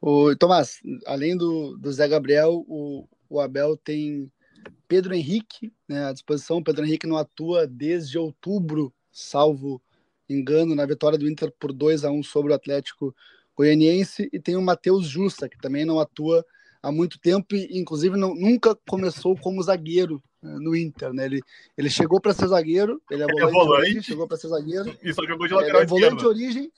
O 0.01 0.35
Tomás, 0.35 0.79
além 1.05 1.35
do, 1.35 1.77
do 1.77 1.91
Zé 1.91 2.07
Gabriel, 2.07 2.63
o, 2.67 3.07
o 3.29 3.39
Abel 3.39 3.75
tem 3.77 4.31
Pedro 4.87 5.13
Henrique 5.13 5.73
né, 5.87 6.05
à 6.05 6.13
disposição. 6.13 6.63
Pedro 6.63 6.85
Henrique 6.85 7.07
não 7.07 7.17
atua 7.17 7.65
desde 7.65 8.17
outubro, 8.17 8.93
salvo 9.11 9.81
engano, 10.29 10.75
na 10.75 10.85
vitória 10.85 11.17
do 11.17 11.29
Inter 11.29 11.51
por 11.59 11.71
2 11.71 12.03
a 12.03 12.11
1 12.11 12.23
sobre 12.23 12.51
o 12.51 12.55
Atlético 12.55 13.15
goianiense, 13.57 14.29
e 14.31 14.39
tem 14.39 14.55
o 14.55 14.61
Matheus 14.61 15.07
Justa, 15.07 15.49
que 15.49 15.57
também 15.57 15.83
não 15.83 15.99
atua 15.99 16.45
há 16.81 16.91
muito 16.91 17.19
tempo 17.19 17.55
e, 17.55 17.77
inclusive, 17.77 18.15
não, 18.15 18.35
nunca 18.35 18.77
começou 18.87 19.35
como 19.35 19.63
zagueiro 19.63 20.21
né, 20.41 20.57
no 20.59 20.75
Inter, 20.75 21.11
né? 21.11 21.25
Ele, 21.25 21.41
ele 21.75 21.89
chegou 21.89 22.21
para 22.21 22.33
ser 22.33 22.47
zagueiro, 22.47 23.01
ele 23.09 23.23
é 23.23 23.25
volante, 23.25 23.43
é 23.43 23.51
volante 23.51 23.81
origem, 23.81 24.01
chegou 24.03 24.27
para 24.27 24.37
ser 24.37 24.47
zagueiro. 24.49 24.97
E 25.01 25.13
só 25.13 25.25
jogou 25.25 25.47
de 25.47 25.53
lateral 25.55 25.81
é, 25.81 25.83
é 25.83 25.87
volante 25.87 26.17
de 26.17 26.27
origem, 26.27 26.71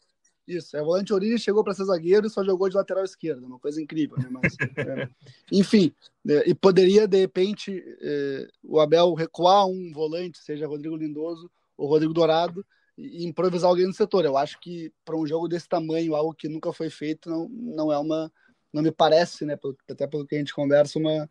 isso, 0.48 0.76
é 0.76 0.82
volante 0.82 1.14
origem, 1.14 1.38
chegou 1.38 1.64
para 1.64 1.76
ser 1.76 1.84
zagueiro 1.84 2.26
e 2.26 2.30
só 2.30 2.44
jogou 2.44 2.68
de 2.68 2.76
lateral 2.76 3.04
esquerdo, 3.04 3.46
uma 3.46 3.60
coisa 3.60 3.80
incrível, 3.82 4.18
né? 4.18 4.28
Mas, 4.32 4.56
é, 4.78 5.08
enfim, 5.52 5.94
é, 6.28 6.50
e 6.50 6.56
poderia, 6.56 7.08
de 7.08 7.18
repente, 7.18 7.84
é, 8.02 8.48
o 8.64 8.80
Abel 8.80 9.14
recuar 9.14 9.68
um 9.68 9.92
volante, 9.94 10.40
seja 10.40 10.66
Rodrigo 10.66 10.96
Lindoso 10.96 11.52
ou 11.78 11.88
Rodrigo 11.88 12.14
Dourado, 12.14 12.66
e 13.00 13.26
improvisar 13.26 13.70
alguém 13.70 13.88
no 13.88 13.94
setor. 13.94 14.26
Eu 14.26 14.38
acho 14.38 14.60
que 14.60 14.92
para 15.06 15.16
um 15.16 15.26
jogo 15.26 15.48
desse 15.48 15.68
tamanho, 15.68 16.16
algo 16.16 16.34
que 16.34 16.50
nunca 16.50 16.74
foi 16.74 16.90
feito, 16.90 17.30
não, 17.30 17.48
não 17.50 17.92
é 17.92 17.98
uma, 17.98 18.32
não 18.74 18.84
me 18.84 18.92
parece, 18.92 19.46
né? 19.46 19.58
Até 19.90 20.06
pelo 20.06 20.28
que 20.28 20.36
a 20.36 20.40
gente 20.40 20.54
conversa, 20.54 21.00
uma 21.00 21.30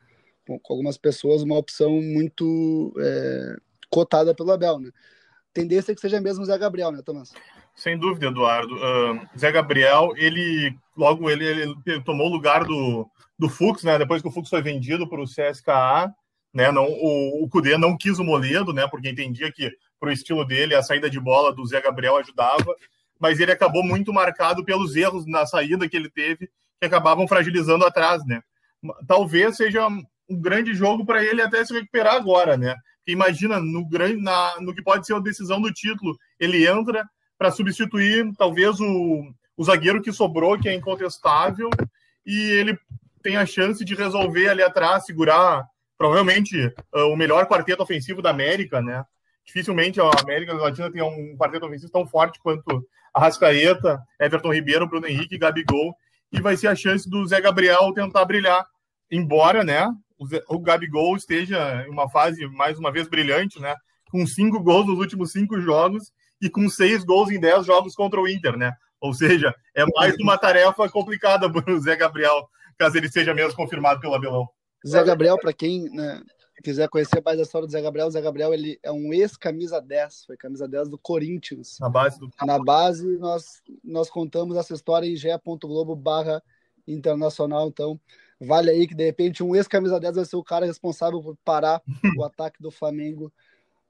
com 0.63 0.73
algumas 0.73 0.97
pessoas, 0.97 1.43
uma 1.43 1.59
opção 1.59 2.01
muito 2.01 2.95
é, 2.99 3.57
cotada 3.91 4.35
pelo 4.35 4.51
Abel, 4.51 4.79
né? 4.79 4.91
Tendência 5.53 5.93
é 5.93 5.95
que 5.95 6.01
seja 6.01 6.21
mesmo 6.21 6.43
o 6.43 6.47
Zé 6.47 6.57
Gabriel, 6.57 6.91
né, 6.91 7.03
Tomás? 7.05 7.33
Sem 7.75 7.99
dúvida, 7.99 8.27
Eduardo. 8.27 8.75
Uh, 8.75 9.39
Zé 9.39 9.51
Gabriel, 9.53 10.13
ele 10.17 10.75
logo 10.97 11.29
ele, 11.29 11.47
ele 11.47 12.03
tomou 12.05 12.29
o 12.29 12.33
lugar 12.33 12.65
do, 12.65 13.07
do 13.39 13.49
Fux, 13.49 13.83
né? 13.83 13.99
Depois 13.99 14.23
que 14.23 14.29
o 14.29 14.31
Fux 14.31 14.49
foi 14.49 14.63
vendido 14.63 15.09
para 15.09 15.21
o 15.21 15.25
CSKA, 15.25 16.15
né? 16.53 16.71
Não, 16.71 16.85
o, 16.85 17.45
o 17.45 17.49
Cudê 17.49 17.77
não 17.77 17.97
quis 17.97 18.19
o 18.19 18.25
Moledo, 18.25 18.73
né? 18.73 18.87
Porque 18.89 19.11
entendia 19.11 19.53
que 19.53 19.71
para 19.99 20.11
o 20.11 20.13
estilo 20.13 20.45
dele 20.45 20.75
a 20.75 20.83
saída 20.83 21.09
de 21.11 21.19
bola 21.19 21.53
do 21.53 21.67
Zé 21.67 21.81
Gabriel 21.81 22.17
ajudava, 22.17 22.75
mas 23.19 23.41
ele 23.41 23.53
acabou 23.53 23.83
muito 23.83 24.13
marcado 24.13 24.65
pelos 24.65 24.95
erros 24.95 25.27
na 25.27 25.45
saída 25.47 25.89
que 25.89 25.97
ele 25.97 26.09
teve, 26.09 26.49
que 26.81 26.87
acabavam 26.87 27.27
fragilizando 27.27 27.85
atrás, 27.85 28.25
né? 28.25 28.43
Talvez 29.07 29.57
seja 29.57 29.87
um 29.89 30.41
grande 30.41 30.75
jogo 30.75 31.05
para 31.05 31.25
ele 31.25 31.43
até 31.43 31.65
se 31.65 31.73
recuperar 31.73 32.15
agora, 32.15 32.57
né? 32.57 32.75
Porque 32.99 33.13
imagina 33.13 33.59
no 33.59 33.89
grande, 33.89 34.21
na, 34.23 34.61
no 34.61 34.75
que 34.75 34.83
pode 34.83 35.07
ser 35.07 35.15
a 35.15 35.21
decisão 35.21 35.61
do 35.61 35.73
título, 35.73 36.17
ele 36.39 36.69
entra 36.69 37.09
para 37.37 37.51
substituir 37.51 38.31
talvez 38.37 38.79
o, 38.81 39.33
o 39.57 39.65
zagueiro 39.65 40.03
que 40.03 40.13
sobrou, 40.13 40.59
que 40.59 40.69
é 40.69 40.75
incontestável, 40.75 41.71
e 42.25 42.39
ele 42.53 42.79
tem 43.23 43.37
a 43.37 43.47
chance 43.47 43.85
de 43.85 43.95
resolver 43.95 44.49
ali 44.49 44.63
atrás, 44.63 45.07
segurar 45.07 45.67
provavelmente 45.97 46.73
uh, 46.95 47.13
o 47.13 47.17
melhor 47.17 47.47
quarteto 47.47 47.83
ofensivo 47.83 48.23
da 48.23 48.31
América, 48.31 48.81
né? 48.81 49.05
Dificilmente 49.49 49.99
a 49.99 50.11
América 50.23 50.53
Latina 50.53 50.93
tem 50.93 51.01
um 51.01 51.35
quarteto 51.35 51.65
ofensivo 51.65 51.91
tão 51.91 52.07
forte 52.07 52.39
quanto 52.39 52.87
a 53.15 53.21
Rascaeta, 53.21 53.99
Everton 54.21 54.53
Ribeiro, 54.53 54.87
Bruno 54.87 55.07
Henrique 55.07 55.39
Gabigol. 55.39 55.97
E 56.31 56.39
vai 56.39 56.55
ser 56.55 56.69
a 56.69 56.77
chance 56.77 57.09
do 57.09 57.27
Zé 57.27 57.41
Gabriel 57.41 57.95
tentar 57.95 58.27
brilhar. 58.27 58.67
Embora, 59.11 59.65
né, 59.65 59.89
o, 60.19 60.27
Zé, 60.27 60.43
o 60.51 60.59
Gabigol 60.59 61.17
esteja 61.17 61.83
em 61.87 61.91
uma 61.91 62.11
fase, 62.11 62.47
mais 62.49 62.79
uma 62.79 62.93
vez, 62.93 63.09
brilhante, 63.09 63.59
né? 63.59 63.75
Com 64.11 64.27
cinco 64.27 64.63
gols 64.63 64.87
nos 64.87 64.99
últimos 64.99 65.33
cinco 65.33 65.59
jogos 65.59 66.13
e 66.43 66.51
com 66.51 66.69
seis 66.69 67.03
gols 67.03 67.31
em 67.31 67.41
dez 67.41 67.65
jogos 67.65 67.95
contra 67.95 68.21
o 68.21 68.29
Inter, 68.29 68.55
né? 68.55 68.71
Ou 69.01 69.15
seja, 69.15 69.55
é 69.75 69.87
mais 69.97 70.15
uma 70.21 70.37
tarefa 70.37 70.87
complicada 70.91 71.51
para 71.51 71.73
o 71.73 71.81
Zé 71.81 71.97
Gabriel, 71.97 72.47
caso 72.77 72.99
ele 72.99 73.09
seja 73.09 73.33
mesmo 73.33 73.57
confirmado 73.57 73.99
pelo 73.99 74.15
Abelão. 74.15 74.47
Zé 74.87 75.03
Gabriel, 75.03 75.39
para 75.39 75.55
quem 75.55 75.89
né, 75.91 76.21
quiser 76.62 76.88
conhecer 76.88 77.23
mais 77.25 77.38
a 77.38 77.42
história 77.42 77.66
do 77.66 77.71
Zé 77.71 77.81
Gabriel, 77.81 78.07
o 78.07 78.11
Zé 78.11 78.21
Gabriel 78.21 78.53
ele 78.53 78.79
é 78.83 78.90
um 78.90 79.12
ex-camisa 79.12 79.81
10, 79.81 80.25
foi 80.27 80.37
camisa 80.37 80.68
10 80.68 80.88
do 80.88 80.99
Corinthians. 80.99 81.79
Na 81.81 81.88
base 81.88 82.18
do... 82.18 82.31
Na 82.44 82.59
base, 82.59 83.18
nós, 83.18 83.62
nós 83.83 84.11
contamos 84.11 84.57
essa 84.57 84.75
história 84.75 85.07
em 85.07 85.16
ge.globo 85.16 85.94
barra 85.94 86.42
internacional, 86.87 87.68
então 87.68 88.01
vale 88.40 88.71
aí 88.71 88.87
que 88.87 88.94
de 88.94 89.05
repente 89.05 89.42
um 89.42 89.55
ex-camisa 89.55 90.01
10 90.01 90.16
vai 90.16 90.25
ser 90.25 90.37
o 90.37 90.44
cara 90.44 90.66
responsável 90.66 91.23
por 91.23 91.37
parar 91.44 91.83
o 92.16 92.25
ataque 92.25 92.62
do 92.62 92.71
Flamengo 92.71 93.33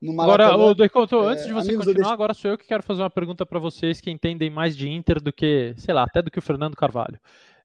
no 0.01 0.15
Maracanã. 0.15 0.55
Agora, 0.55 0.71
o 0.71 0.75
Deconto, 0.75 1.17
é, 1.17 1.27
antes 1.27 1.47
de 1.47 1.53
você 1.53 1.73
continuar, 1.75 1.95
deixo... 1.95 2.11
agora 2.11 2.35
sou 2.35 2.51
eu 2.51 2.59
que 2.59 2.67
quero 2.67 2.83
fazer 2.83 3.03
uma 3.03 3.11
pergunta 3.11 3.45
para 3.45 3.59
vocês 3.59 4.01
que 4.01 4.11
entendem 4.11 4.51
mais 4.51 4.77
de 4.77 4.89
Inter 4.89 5.21
do 5.21 5.33
que, 5.33 5.75
sei 5.77 5.93
lá, 5.95 6.05
até 6.05 6.23
do 6.23 6.31
que 6.31 6.39
o 6.39 6.43
Fernando 6.43 6.77
Carvalho. 6.77 7.19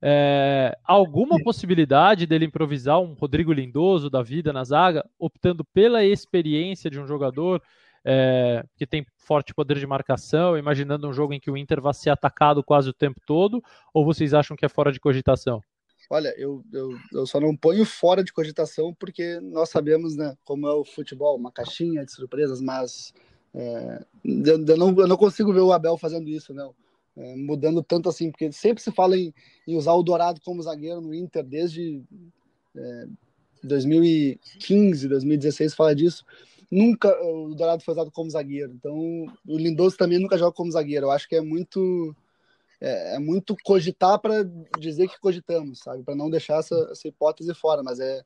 É, 0.05 0.77
alguma 0.83 1.41
possibilidade 1.41 2.27
dele 2.27 2.43
improvisar 2.43 2.99
um 2.99 3.13
Rodrigo 3.13 3.53
Lindoso 3.53 4.09
da 4.09 4.21
vida 4.21 4.51
na 4.51 4.61
zaga, 4.65 5.09
optando 5.17 5.63
pela 5.63 6.03
experiência 6.03 6.91
de 6.91 6.99
um 6.99 7.07
jogador 7.07 7.63
é, 8.03 8.65
que 8.75 8.85
tem 8.85 9.05
forte 9.15 9.53
poder 9.53 9.79
de 9.79 9.87
marcação, 9.87 10.57
imaginando 10.57 11.07
um 11.07 11.13
jogo 11.13 11.33
em 11.33 11.39
que 11.39 11.49
o 11.49 11.55
Inter 11.55 11.79
vai 11.79 11.93
ser 11.93 12.09
atacado 12.09 12.61
quase 12.61 12.89
o 12.89 12.93
tempo 12.93 13.21
todo, 13.25 13.63
ou 13.93 14.03
vocês 14.03 14.33
acham 14.33 14.57
que 14.57 14.65
é 14.65 14.69
fora 14.69 14.91
de 14.91 14.99
cogitação? 14.99 15.63
Olha, 16.09 16.33
eu, 16.37 16.61
eu, 16.73 16.89
eu 17.13 17.25
só 17.25 17.39
não 17.39 17.55
ponho 17.55 17.85
fora 17.85 18.21
de 18.21 18.33
cogitação 18.33 18.93
porque 18.93 19.39
nós 19.39 19.69
sabemos 19.69 20.17
né, 20.17 20.35
como 20.43 20.67
é 20.67 20.73
o 20.73 20.83
futebol, 20.83 21.37
uma 21.37 21.49
caixinha 21.49 22.03
de 22.03 22.11
surpresas, 22.11 22.59
mas 22.59 23.13
é, 23.53 24.05
eu, 24.21 24.65
eu, 24.67 24.77
não, 24.77 24.89
eu 24.99 25.07
não 25.07 25.15
consigo 25.15 25.53
ver 25.53 25.61
o 25.61 25.71
Abel 25.71 25.97
fazendo 25.97 26.27
isso, 26.27 26.53
não 26.53 26.75
é, 27.15 27.35
mudando 27.35 27.83
tanto 27.83 28.09
assim, 28.09 28.31
porque 28.31 28.51
sempre 28.51 28.81
se 28.81 28.91
fala 28.91 29.17
em, 29.17 29.33
em, 29.67 29.75
usar 29.75 29.93
o 29.93 30.03
Dourado 30.03 30.41
como 30.41 30.61
zagueiro 30.61 31.01
no 31.01 31.13
Inter 31.13 31.43
desde 31.43 32.01
é, 32.75 33.05
2015, 33.63 35.07
2016 35.07 35.75
fala 35.75 35.95
disso. 35.95 36.25
Nunca 36.71 37.09
o 37.23 37.53
Dourado 37.53 37.83
foi 37.83 37.93
usado 37.93 38.11
como 38.11 38.29
zagueiro, 38.29 38.73
então 38.73 38.95
o 39.47 39.57
Lindoso 39.57 39.95
também 39.95 40.19
nunca 40.19 40.37
joga 40.37 40.55
como 40.55 40.71
zagueiro. 40.71 41.05
Eu 41.05 41.11
acho 41.11 41.29
que 41.29 41.35
é 41.35 41.41
muito 41.41 42.15
é, 42.81 43.15
é 43.15 43.19
muito 43.19 43.55
cogitar 43.63 44.19
para 44.19 44.43
dizer 44.79 45.07
que 45.07 45.19
cogitamos, 45.19 45.79
sabe, 45.79 46.03
para 46.03 46.15
não 46.15 46.29
deixar 46.29 46.59
essa, 46.59 46.75
essa 46.91 47.07
hipótese 47.07 47.53
fora, 47.53 47.83
mas 47.83 47.99
é 47.99 48.23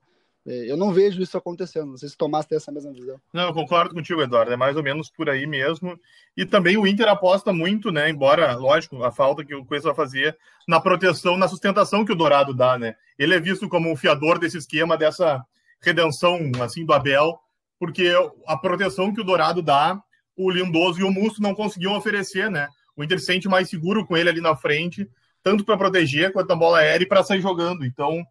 eu 0.48 0.78
não 0.78 0.94
vejo 0.94 1.22
isso 1.22 1.38
acontecendo. 1.38 1.88
Não 1.88 1.98
sei 1.98 2.08
se 2.08 2.16
o 2.16 2.18
Tomás 2.18 2.46
tem 2.46 2.56
essa 2.56 2.72
mesma 2.72 2.94
visão. 2.94 3.20
Não, 3.34 3.48
eu 3.48 3.54
concordo 3.54 3.94
contigo, 3.94 4.22
Eduardo. 4.22 4.54
É 4.54 4.56
mais 4.56 4.78
ou 4.78 4.84
menos 4.84 5.10
por 5.10 5.30
aí 5.30 5.46
mesmo. 5.46 6.00
E 6.38 6.46
também 6.46 6.78
o 6.78 6.88
Inter 6.88 7.10
aposta 7.10 7.52
muito, 7.52 7.92
né? 7.92 8.10
Embora, 8.10 8.56
lógico, 8.56 9.04
a 9.04 9.12
falta 9.12 9.44
que 9.44 9.54
o 9.54 9.66
vai 9.66 9.94
fazer 9.94 10.38
na 10.68 10.80
proteção, 10.80 11.38
na 11.38 11.48
sustentação 11.48 12.06
que 12.06 12.14
o 12.14 12.16
Dourado 12.16 12.54
dá, 12.54 12.78
né? 12.80 12.96
Ele 13.20 13.36
é 13.36 13.40
visto 13.40 13.68
como 13.68 13.92
um 13.92 13.96
fiador 13.96 14.40
desse 14.40 14.58
esquema, 14.58 14.98
dessa 14.98 15.46
redenção, 15.82 16.40
assim, 16.62 16.86
do 16.86 16.94
Abel, 16.94 17.38
porque 17.80 18.14
a 18.48 18.58
proteção 18.58 19.14
que 19.14 19.22
o 19.22 19.24
Dourado 19.24 19.62
dá, 19.62 20.02
o 20.36 20.50
Lindoso 20.50 21.02
e 21.02 21.04
o 21.04 21.12
Musto 21.12 21.42
não 21.42 21.54
conseguiam 21.54 21.96
oferecer, 21.96 22.50
né? 22.50 22.68
O 22.96 23.04
Inter 23.04 23.20
se 23.20 23.26
sente 23.26 23.48
mais 23.48 23.70
seguro 23.70 24.06
com 24.06 24.16
ele 24.16 24.30
ali 24.30 24.42
na 24.42 24.56
frente, 24.56 25.10
tanto 25.44 25.66
para 25.66 25.78
proteger 25.78 26.32
quanto 26.32 26.52
a 26.52 26.56
bola 26.56 26.80
aérea 26.80 27.04
e 27.04 27.08
para 27.08 27.24
sair 27.24 27.42
jogando. 27.42 27.86
Então, 27.86 28.24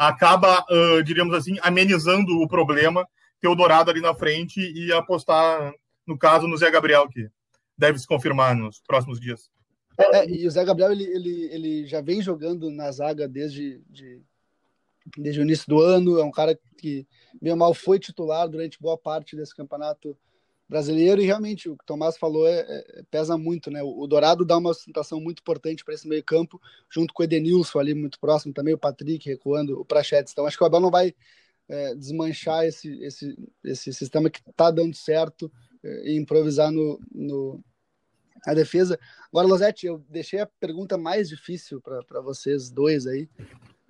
acaba, 0.00 0.64
uh, 0.70 1.02
diríamos 1.02 1.34
assim, 1.34 1.58
amenizando 1.60 2.40
o 2.40 2.48
problema, 2.48 3.06
ter 3.38 3.48
o 3.48 3.54
Dourado 3.54 3.90
ali 3.90 4.00
na 4.00 4.14
frente 4.14 4.58
e 4.58 4.90
apostar, 4.94 5.74
no 6.06 6.16
caso, 6.16 6.48
no 6.48 6.56
Zé 6.56 6.70
Gabriel, 6.70 7.06
que 7.06 7.28
deve 7.76 7.98
se 7.98 8.06
confirmar 8.06 8.56
nos 8.56 8.80
próximos 8.80 9.20
dias. 9.20 9.50
É, 9.98 10.26
e 10.26 10.46
o 10.46 10.50
Zé 10.50 10.64
Gabriel, 10.64 10.92
ele, 10.92 11.04
ele, 11.04 11.48
ele 11.52 11.86
já 11.86 12.00
vem 12.00 12.22
jogando 12.22 12.70
na 12.70 12.90
zaga 12.90 13.28
desde, 13.28 13.82
de, 13.90 14.22
desde 15.18 15.40
o 15.40 15.42
início 15.42 15.66
do 15.68 15.82
ano, 15.82 16.18
é 16.18 16.24
um 16.24 16.30
cara 16.30 16.58
que, 16.78 17.06
bem 17.40 17.54
mal, 17.54 17.74
foi 17.74 17.98
titular 17.98 18.48
durante 18.48 18.80
boa 18.80 18.96
parte 18.96 19.36
desse 19.36 19.54
campeonato 19.54 20.16
brasileiro 20.70 21.20
e 21.20 21.26
realmente 21.26 21.68
o 21.68 21.76
que 21.76 21.82
o 21.82 21.86
Tomás 21.86 22.16
falou 22.16 22.46
é, 22.46 22.60
é, 22.60 23.02
pesa 23.10 23.36
muito, 23.36 23.72
né? 23.72 23.82
O, 23.82 24.02
o, 24.02 24.06
Dourado 24.06 24.44
dá 24.44 24.56
uma 24.56 24.72
sustentação 24.72 25.20
muito 25.20 25.40
importante 25.40 25.84
para 25.84 25.94
esse 25.94 26.06
meio 26.06 26.22
campo, 26.22 26.62
junto 26.88 27.12
com 27.12 27.22
o 27.22 27.24
Edenilson 27.24 27.80
ali 27.80 27.92
muito 27.92 28.20
próximo 28.20 28.54
também, 28.54 28.72
o 28.72 28.78
Patrick 28.78 29.28
recuando, 29.28 29.80
o 29.80 29.84
Prachetes. 29.84 30.32
Então 30.32 30.46
acho 30.46 30.56
que 30.56 30.62
o 30.62 30.66
Abel 30.66 30.78
não 30.78 30.90
vai 30.90 31.12
é, 31.68 31.94
desmanchar 31.96 32.64
esse, 32.64 32.88
esse, 33.02 33.36
esse 33.64 33.92
sistema 33.92 34.30
que 34.30 34.40
está 34.48 34.70
dando 34.70 34.94
certo 34.94 35.50
é, 35.82 36.12
e 36.12 36.16
improvisar 36.16 36.70
no, 36.70 37.00
no 37.12 37.60
a 38.46 38.54
defesa. 38.54 38.96
Agora, 39.32 39.48
Losetti, 39.48 39.86
eu 39.86 39.98
deixei 40.08 40.38
a 40.38 40.46
pergunta 40.46 40.96
mais 40.96 41.28
difícil 41.28 41.80
para 41.80 42.20
vocês 42.20 42.70
dois 42.70 43.08
aí, 43.08 43.28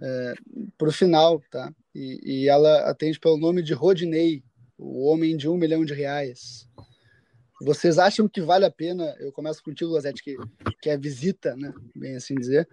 é, 0.00 0.34
para 0.78 0.88
o 0.88 0.92
final, 0.92 1.42
tá? 1.50 1.70
E, 1.94 2.20
e 2.24 2.48
ela 2.48 2.88
atende 2.88 3.20
pelo 3.20 3.36
nome 3.36 3.62
de 3.62 3.74
Rodinei, 3.74 4.42
o 4.80 5.06
homem 5.06 5.36
de 5.36 5.48
um 5.48 5.56
milhão 5.56 5.84
de 5.84 5.92
reais. 5.92 6.68
Vocês 7.60 7.98
acham 7.98 8.26
que 8.26 8.40
vale 8.40 8.64
a 8.64 8.70
pena? 8.70 9.14
Eu 9.20 9.30
começo 9.30 9.62
contigo, 9.62 9.90
Lozete, 9.90 10.22
que, 10.22 10.36
que 10.80 10.88
é 10.88 10.96
visita, 10.96 11.54
né? 11.54 11.72
Bem 11.94 12.16
assim 12.16 12.34
dizer. 12.34 12.66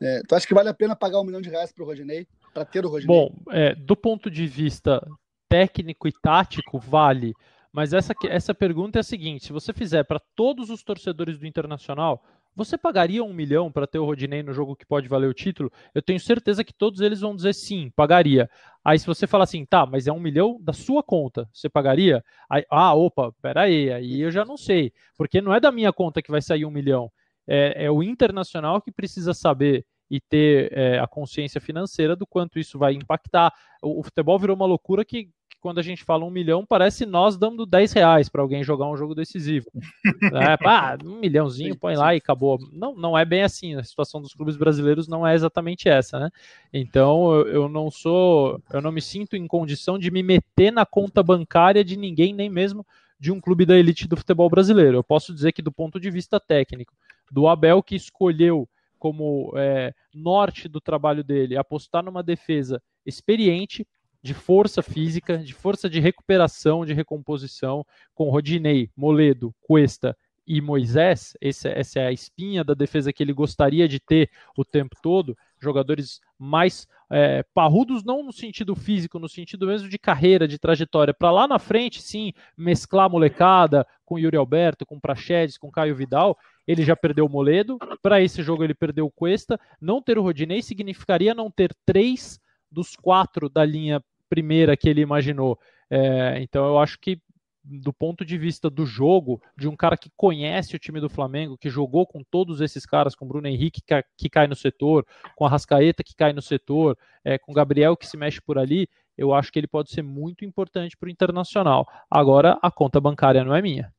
É, 0.00 0.20
tu 0.26 0.34
acha 0.34 0.46
que 0.46 0.54
vale 0.54 0.68
a 0.68 0.74
pena 0.74 0.96
pagar 0.96 1.20
um 1.20 1.24
milhão 1.24 1.40
de 1.40 1.48
reais 1.48 1.70
para 1.70 1.84
o 1.84 1.86
Rodinei? 1.86 2.26
Para 2.52 2.64
ter 2.64 2.84
o 2.84 2.88
Rodinei? 2.88 3.16
Bom, 3.16 3.32
é, 3.50 3.74
do 3.76 3.94
ponto 3.94 4.28
de 4.28 4.46
vista 4.48 5.00
técnico 5.48 6.08
e 6.08 6.12
tático, 6.20 6.80
vale. 6.80 7.32
Mas 7.72 7.92
essa, 7.92 8.12
essa 8.28 8.52
pergunta 8.52 8.98
é 8.98 9.00
a 9.00 9.04
seguinte: 9.04 9.46
se 9.46 9.52
você 9.52 9.72
fizer 9.72 10.02
para 10.02 10.20
todos 10.34 10.70
os 10.70 10.82
torcedores 10.82 11.38
do 11.38 11.46
Internacional, 11.46 12.24
você 12.54 12.76
pagaria 12.76 13.24
um 13.24 13.32
milhão 13.32 13.70
para 13.70 13.86
ter 13.86 13.98
o 13.98 14.04
Rodinei 14.04 14.42
no 14.42 14.52
jogo 14.52 14.76
que 14.76 14.86
pode 14.86 15.08
valer 15.08 15.28
o 15.28 15.34
título? 15.34 15.70
Eu 15.94 16.02
tenho 16.02 16.20
certeza 16.20 16.62
que 16.62 16.72
todos 16.72 17.00
eles 17.00 17.20
vão 17.20 17.34
dizer 17.34 17.54
sim, 17.54 17.90
pagaria. 17.96 18.48
Aí 18.84 18.98
se 18.98 19.06
você 19.06 19.26
fala 19.26 19.44
assim, 19.44 19.64
tá, 19.64 19.86
mas 19.86 20.06
é 20.06 20.12
um 20.12 20.20
milhão 20.20 20.58
da 20.60 20.72
sua 20.72 21.02
conta, 21.02 21.48
você 21.52 21.68
pagaria? 21.68 22.22
Aí, 22.48 22.64
ah, 22.70 22.94
opa, 22.94 23.32
peraí, 23.40 23.92
aí 23.92 24.20
eu 24.20 24.30
já 24.30 24.44
não 24.44 24.56
sei, 24.56 24.92
porque 25.16 25.40
não 25.40 25.54
é 25.54 25.60
da 25.60 25.72
minha 25.72 25.92
conta 25.92 26.20
que 26.20 26.30
vai 26.30 26.42
sair 26.42 26.64
um 26.64 26.70
milhão. 26.70 27.10
É, 27.46 27.86
é 27.86 27.90
o 27.90 28.02
internacional 28.02 28.80
que 28.80 28.92
precisa 28.92 29.34
saber 29.34 29.84
e 30.10 30.20
ter 30.20 30.70
é, 30.76 30.98
a 30.98 31.06
consciência 31.06 31.58
financeira 31.58 32.14
do 32.14 32.26
quanto 32.26 32.58
isso 32.58 32.78
vai 32.78 32.92
impactar. 32.92 33.50
O, 33.80 34.00
o 34.00 34.02
futebol 34.02 34.38
virou 34.38 34.54
uma 34.54 34.66
loucura 34.66 35.06
que, 35.06 35.30
quando 35.62 35.78
a 35.78 35.82
gente 35.82 36.02
fala 36.02 36.24
um 36.24 36.30
milhão, 36.30 36.66
parece 36.66 37.06
nós 37.06 37.36
dando 37.36 37.64
10 37.64 37.92
reais 37.92 38.28
para 38.28 38.42
alguém 38.42 38.64
jogar 38.64 38.88
um 38.88 38.96
jogo 38.96 39.14
decisivo. 39.14 39.70
é, 40.34 40.58
ah, 40.66 40.98
um 41.04 41.20
milhãozinho, 41.20 41.78
põe 41.78 41.94
lá 41.94 42.14
e 42.14 42.18
acabou. 42.18 42.58
Não, 42.72 42.96
não 42.96 43.16
é 43.16 43.24
bem 43.24 43.44
assim. 43.44 43.76
A 43.76 43.84
situação 43.84 44.20
dos 44.20 44.34
clubes 44.34 44.56
brasileiros 44.56 45.06
não 45.06 45.24
é 45.24 45.34
exatamente 45.34 45.88
essa, 45.88 46.18
né? 46.18 46.30
Então 46.72 47.32
eu, 47.32 47.46
eu 47.46 47.68
não 47.68 47.92
sou, 47.92 48.60
eu 48.72 48.82
não 48.82 48.90
me 48.90 49.00
sinto 49.00 49.36
em 49.36 49.46
condição 49.46 49.96
de 49.96 50.10
me 50.10 50.20
meter 50.20 50.72
na 50.72 50.84
conta 50.84 51.22
bancária 51.22 51.84
de 51.84 51.96
ninguém, 51.96 52.34
nem 52.34 52.50
mesmo 52.50 52.84
de 53.18 53.30
um 53.30 53.40
clube 53.40 53.64
da 53.64 53.78
elite 53.78 54.08
do 54.08 54.16
futebol 54.16 54.50
brasileiro. 54.50 54.96
Eu 54.96 55.04
posso 55.04 55.32
dizer 55.32 55.52
que 55.52 55.62
do 55.62 55.70
ponto 55.70 56.00
de 56.00 56.10
vista 56.10 56.40
técnico, 56.40 56.92
do 57.30 57.46
Abel 57.46 57.84
que 57.84 57.94
escolheu 57.94 58.68
como 58.98 59.52
é, 59.56 59.94
norte 60.12 60.66
do 60.66 60.80
trabalho 60.80 61.22
dele 61.22 61.56
apostar 61.56 62.02
numa 62.02 62.22
defesa 62.22 62.82
experiente, 63.06 63.86
de 64.22 64.34
força 64.34 64.82
física, 64.82 65.38
de 65.38 65.52
força 65.52 65.90
de 65.90 65.98
recuperação, 65.98 66.84
de 66.84 66.92
recomposição, 66.92 67.84
com 68.14 68.30
Rodinei, 68.30 68.88
Moledo, 68.96 69.54
Cuesta 69.60 70.16
e 70.46 70.60
Moisés, 70.60 71.36
esse, 71.40 71.68
essa 71.68 72.00
é 72.00 72.06
a 72.06 72.12
espinha 72.12 72.64
da 72.64 72.74
defesa 72.74 73.12
que 73.12 73.22
ele 73.22 73.32
gostaria 73.32 73.86
de 73.86 74.00
ter 74.00 74.28
o 74.56 74.64
tempo 74.64 74.96
todo, 75.00 75.36
jogadores 75.60 76.20
mais 76.36 76.88
é, 77.10 77.44
parrudos, 77.54 78.02
não 78.02 78.24
no 78.24 78.32
sentido 78.32 78.74
físico, 78.74 79.18
no 79.18 79.28
sentido 79.28 79.66
mesmo 79.66 79.88
de 79.88 79.98
carreira, 79.98 80.48
de 80.48 80.58
trajetória. 80.58 81.14
Para 81.14 81.30
lá 81.30 81.46
na 81.46 81.58
frente, 81.58 82.02
sim, 82.02 82.32
mesclar 82.56 83.08
molecada 83.08 83.86
com 84.04 84.18
Yuri 84.18 84.36
Alberto, 84.36 84.84
com 84.84 84.98
Prachedes, 84.98 85.56
com 85.56 85.70
Caio 85.70 85.94
Vidal, 85.94 86.36
ele 86.66 86.82
já 86.82 86.96
perdeu 86.96 87.26
o 87.26 87.30
Moledo, 87.30 87.78
para 88.02 88.20
esse 88.20 88.42
jogo 88.42 88.64
ele 88.64 88.74
perdeu 88.74 89.06
o 89.06 89.10
Cuesta, 89.10 89.58
não 89.80 90.02
ter 90.02 90.18
o 90.18 90.22
Rodinei 90.22 90.60
significaria 90.60 91.34
não 91.34 91.50
ter 91.50 91.72
três 91.86 92.40
dos 92.70 92.96
quatro 92.96 93.48
da 93.48 93.64
linha 93.64 94.02
primeira 94.32 94.74
que 94.78 94.88
ele 94.88 95.02
imaginou. 95.02 95.58
É, 95.90 96.40
então 96.40 96.64
eu 96.64 96.78
acho 96.78 96.98
que 96.98 97.20
do 97.62 97.92
ponto 97.92 98.24
de 98.24 98.38
vista 98.38 98.70
do 98.70 98.86
jogo, 98.86 99.40
de 99.56 99.68
um 99.68 99.76
cara 99.76 99.94
que 99.94 100.10
conhece 100.16 100.74
o 100.74 100.78
time 100.78 100.98
do 101.00 101.10
Flamengo, 101.10 101.58
que 101.58 101.68
jogou 101.68 102.06
com 102.06 102.24
todos 102.24 102.62
esses 102.62 102.86
caras, 102.86 103.14
com 103.14 103.28
Bruno 103.28 103.46
Henrique 103.46 103.82
que, 104.16 104.30
cai 104.30 104.46
no 104.46 104.56
setor, 104.56 105.06
com 105.36 105.44
a 105.44 105.50
Rascaeta 105.50 106.02
que 106.02 106.16
cai 106.16 106.32
no 106.32 106.40
setor, 106.40 106.96
é, 107.22 107.38
com 107.38 107.52
Gabriel 107.52 107.94
que 107.94 108.06
se 108.06 108.16
mexe 108.16 108.40
por 108.40 108.58
ali, 108.58 108.88
eu 109.18 109.34
acho 109.34 109.52
que 109.52 109.58
ele 109.58 109.68
pode 109.68 109.90
ser 109.90 110.02
muito 110.02 110.46
importante 110.46 110.96
para 110.96 111.08
o 111.08 111.10
Internacional. 111.10 111.86
Agora, 112.10 112.58
a 112.62 112.70
conta 112.70 112.98
bancária 112.98 113.44
não 113.44 113.54
é 113.54 113.60
minha. 113.60 113.92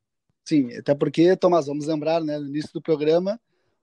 Sim, 0.43 0.75
até 0.75 0.95
porque, 0.95 1.37
Tomás, 1.37 1.67
vamos 1.67 1.85
lembrar, 1.85 2.21
né, 2.21 2.39
no 2.39 2.47
início 2.47 2.73
do 2.73 2.81
programa, 2.81 3.39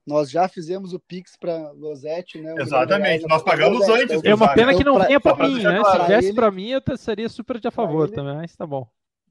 nós 0.07 0.31
já 0.31 0.49
fizemos 0.49 0.93
o 0.93 0.99
Pix 0.99 1.37
para 1.37 1.71
Losetti, 1.73 2.41
né? 2.41 2.55
Exatamente, 2.59 3.27
nós 3.27 3.43
pagamos 3.43 3.89
antes. 3.89 4.23
É 4.25 4.35
uma 4.35 4.53
pena 4.55 4.75
que 4.75 4.85
não 4.85 4.99
venha 4.99 5.21
para 5.21 5.49
mim, 5.49 5.63
né? 5.63 5.83
Se 5.85 6.07
viesse 6.07 6.33
para 6.35 6.51
mim, 6.51 6.71
eu 6.71 6.83
seria 6.97 7.29
super 7.29 7.61
de 7.61 7.69
a 7.69 7.71
favor 7.71 8.07
ele... 8.07 8.15
também, 8.15 8.37
mas 8.37 8.57
tá 8.57 8.67
bom 8.67 8.89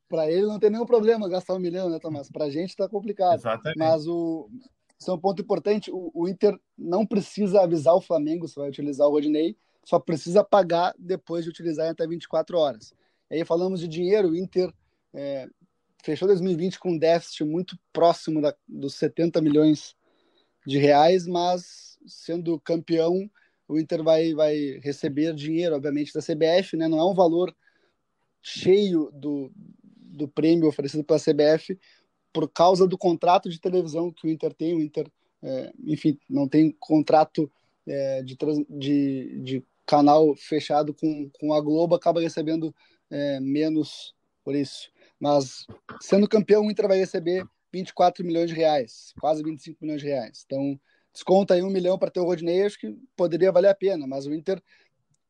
para 0.09 0.29
ele 0.29 0.47
não 0.47 0.59
tem 0.59 0.71
nenhum 0.71 0.87
problema 0.87 1.29
gastar 1.29 1.53
um 1.53 1.59
milhão, 1.59 1.87
né, 1.87 1.99
Tomás? 1.99 2.29
Para 2.31 2.45
a 2.45 2.49
gente 2.49 2.71
está 2.71 2.89
complicado. 2.89 3.35
Exatamente. 3.35 3.77
Mas 3.77 4.07
o, 4.07 4.49
isso 4.99 5.11
é 5.11 5.13
um 5.13 5.19
ponto 5.19 5.41
importante. 5.41 5.91
O, 5.91 6.11
o, 6.13 6.27
Inter 6.27 6.59
não 6.77 7.05
precisa 7.05 7.61
avisar 7.61 7.93
o 7.93 8.01
Flamengo 8.01 8.47
se 8.47 8.55
vai 8.55 8.67
utilizar 8.67 9.07
o 9.07 9.11
Rodinei, 9.11 9.55
só 9.85 9.99
precisa 9.99 10.43
pagar 10.43 10.93
depois 10.97 11.43
de 11.45 11.51
utilizar 11.51 11.85
em 11.85 11.91
até 11.91 12.05
24 12.07 12.57
horas. 12.57 12.93
E 13.29 13.35
aí 13.35 13.45
falamos 13.45 13.79
de 13.79 13.87
dinheiro, 13.87 14.29
o 14.29 14.35
Inter 14.35 14.73
é, 15.13 15.47
fechou 16.03 16.27
2020 16.27 16.79
com 16.79 16.91
um 16.91 16.97
déficit 16.97 17.43
muito 17.45 17.77
próximo 17.93 18.41
da, 18.41 18.53
dos 18.67 18.95
70 18.95 19.39
milhões 19.41 19.95
de 20.69 20.77
reais, 20.77 21.25
mas 21.25 21.97
sendo 22.05 22.59
campeão, 22.59 23.29
o 23.67 23.79
Inter 23.79 24.03
vai, 24.03 24.33
vai 24.33 24.79
receber 24.83 25.33
dinheiro, 25.33 25.75
obviamente, 25.75 26.13
da 26.13 26.21
CBF, 26.21 26.77
né? 26.77 26.87
Não 26.87 26.99
é 26.99 27.05
um 27.05 27.13
valor 27.13 27.53
cheio 28.41 29.11
do, 29.11 29.51
do 29.83 30.27
prêmio 30.27 30.67
oferecido 30.67 31.03
pela 31.03 31.19
CBF 31.19 31.77
por 32.31 32.47
causa 32.47 32.87
do 32.87 32.97
contrato 32.97 33.49
de 33.49 33.59
televisão 33.59 34.11
que 34.11 34.27
o 34.27 34.29
Inter 34.29 34.53
tem. 34.53 34.75
O 34.75 34.81
Inter, 34.81 35.11
é, 35.41 35.73
enfim, 35.85 36.17
não 36.29 36.47
tem 36.47 36.71
contrato 36.79 37.51
é, 37.87 38.21
de, 38.21 38.37
de, 38.69 39.39
de, 39.41 39.65
canal 39.87 40.35
fechado 40.35 40.93
com, 40.93 41.31
com 41.39 41.51
a 41.51 41.59
Globo, 41.59 41.95
acaba 41.95 42.21
recebendo 42.21 42.73
é, 43.09 43.39
menos 43.39 44.13
por 44.43 44.55
isso. 44.55 44.91
Mas, 45.19 45.65
sendo 45.99 46.29
campeão, 46.29 46.67
o 46.67 46.71
Inter 46.71 46.87
vai 46.87 46.99
receber 46.99 47.43
24 47.71 48.25
milhões 48.25 48.49
de 48.49 48.55
reais, 48.55 49.13
quase 49.19 49.43
25 49.43 49.77
milhões 49.81 50.01
de 50.01 50.07
reais. 50.07 50.43
Então, 50.45 50.79
desconta 51.13 51.53
aí 51.53 51.63
um 51.63 51.69
milhão 51.69 51.97
para 51.97 52.11
ter 52.11 52.19
o 52.19 52.25
Rodinei, 52.25 52.63
acho 52.63 52.79
que 52.79 52.95
poderia 53.15 53.51
valer 53.51 53.69
a 53.69 53.75
pena, 53.75 54.07
mas 54.07 54.25
o 54.25 54.33
Inter 54.33 54.61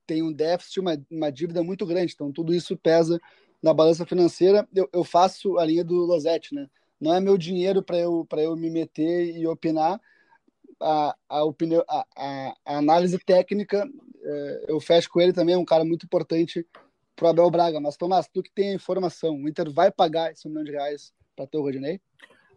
tem 0.06 0.24
um 0.24 0.34
déficit, 0.34 0.80
uma, 0.80 0.98
uma 1.10 1.32
dívida 1.32 1.64
muito 1.64 1.86
grande, 1.86 2.14
então 2.14 2.32
tudo 2.32 2.54
isso 2.54 2.76
pesa 2.78 3.20
na 3.62 3.74
balança 3.74 4.06
financeira, 4.06 4.68
eu, 4.74 4.90
eu 4.92 5.04
faço 5.04 5.58
a 5.58 5.66
linha 5.66 5.84
do 5.84 5.96
Losetti, 5.96 6.56
né? 6.56 6.68
Não 7.00 7.14
é 7.14 7.20
meu 7.20 7.38
dinheiro 7.38 7.82
para 7.82 7.98
eu, 7.98 8.28
eu 8.38 8.56
me 8.56 8.70
meter 8.70 9.36
e 9.36 9.48
opinar. 9.48 10.00
A, 10.82 11.16
a, 11.28 11.44
opinião, 11.44 11.84
a, 11.88 12.06
a, 12.16 12.56
a 12.66 12.78
análise 12.78 13.18
técnica, 13.20 13.88
é, 14.22 14.66
eu 14.68 14.80
fecho 14.80 15.10
com 15.10 15.20
ele 15.20 15.34
também, 15.34 15.56
é 15.56 15.58
um 15.58 15.66
cara 15.66 15.84
muito 15.86 16.06
importante 16.06 16.66
para 17.16 17.28
o 17.28 17.30
Abel 17.30 17.52
Braga. 17.52 17.80
Mas, 17.80 17.98
Tomás, 17.98 18.28
tu 18.28 18.42
que 18.42 18.52
tem 18.52 18.72
a 18.72 18.76
informação, 18.76 19.36
o 19.36 19.48
Inter 19.48 19.72
vai 19.72 19.92
pagar 19.92 20.32
esse 20.32 20.48
milhão 20.48 20.64
de 20.64 20.72
reais 20.72 21.14
para 21.40 21.48
ter 21.48 21.58
o 21.58 21.62
Rodinei? 21.62 22.02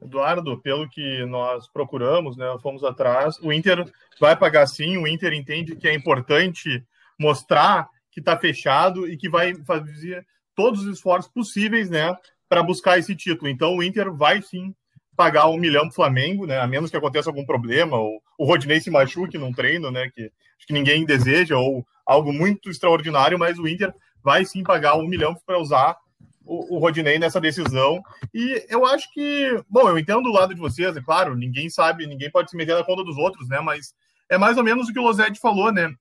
Eduardo, 0.03 0.61
pelo 0.61 0.89
que 0.89 1.25
nós 1.27 1.69
procuramos, 1.69 2.37
né, 2.37 2.47
fomos 2.61 2.83
atrás, 2.83 3.39
o 3.39 3.53
Inter 3.53 3.89
vai 4.19 4.35
pagar 4.35 4.67
sim, 4.67 4.97
o 4.97 5.07
Inter 5.07 5.33
entende 5.33 5.77
que 5.77 5.87
é 5.87 5.95
importante 5.95 6.85
mostrar 7.17 7.89
que 8.11 8.19
está 8.19 8.37
fechado 8.37 9.09
e 9.09 9.17
que 9.17 9.29
vai 9.29 9.55
fazer 9.65 10.27
todos 10.57 10.85
os 10.85 10.97
esforços 10.97 11.31
possíveis, 11.31 11.89
né, 11.89 12.15
para 12.49 12.63
buscar 12.63 12.99
esse 12.99 13.15
título. 13.15 13.49
Então 13.49 13.77
o 13.77 13.83
Inter 13.83 14.13
vai 14.13 14.43
sim 14.43 14.75
pagar 15.17 15.47
um 15.47 15.57
milhão 15.57 15.83
para 15.83 15.91
o 15.91 15.95
Flamengo, 15.95 16.47
né, 16.47 16.59
a 16.59 16.67
menos 16.67 16.91
que 16.91 16.97
aconteça 16.97 17.31
algum 17.31 17.47
problema, 17.47 17.97
ou 17.97 18.21
o 18.37 18.45
Rodinei 18.45 18.81
se 18.81 18.91
machuque 18.91 19.39
num 19.39 19.53
treino, 19.53 19.93
né, 19.93 20.11
que 20.13 20.23
acho 20.23 20.67
que 20.67 20.73
ninguém 20.73 21.05
deseja, 21.05 21.57
ou 21.57 21.87
algo 22.05 22.33
muito 22.33 22.69
extraordinário, 22.69 23.39
mas 23.39 23.57
o 23.57 23.69
Inter 23.69 23.95
vai 24.23 24.45
sim 24.45 24.65
pagar 24.65 24.97
um 24.97 25.07
milhão 25.07 25.35
para 25.47 25.61
usar 25.61 25.97
o, 26.45 26.79
Rodinei 26.79 27.19
nessa 27.19 27.41
decisão. 27.41 28.03
E 28.33 28.65
eu 28.69 28.85
acho 28.87 29.13
que, 29.13 29.63
bom, 29.69 29.89
eu 29.89 29.99
entendo 29.99 30.23
do 30.23 30.33
lado 30.33 30.55
de 30.55 30.61
vocês, 30.61 30.97
é 30.97 31.01
claro, 31.01 31.37
ninguém 31.37 31.69
sabe, 31.71 32.07
ninguém 32.07 32.31
pode 32.31 32.51
se 32.51 32.57
meter 32.57 32.75
na 32.77 32.85
conta 32.85 33.05
dos 33.05 33.17
outros, 33.17 33.49
né, 33.49 33.61
mas 33.61 33.95
é 34.31 34.39
mais 34.39 34.57
ou 34.57 34.65
menos 34.65 34.89
o 34.89 34.93
que 34.93 34.99
o 34.99 35.03
Losetti 35.03 35.39
falou, 35.39 35.71
né? 35.71 35.93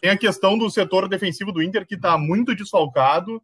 Tem 0.00 0.10
a 0.10 0.16
questão 0.16 0.58
do 0.58 0.68
setor 0.68 1.08
defensivo 1.08 1.52
do 1.52 1.62
Inter 1.62 1.86
que 1.86 1.94
está 1.94 2.18
muito 2.18 2.54
desfalcado 2.54 3.40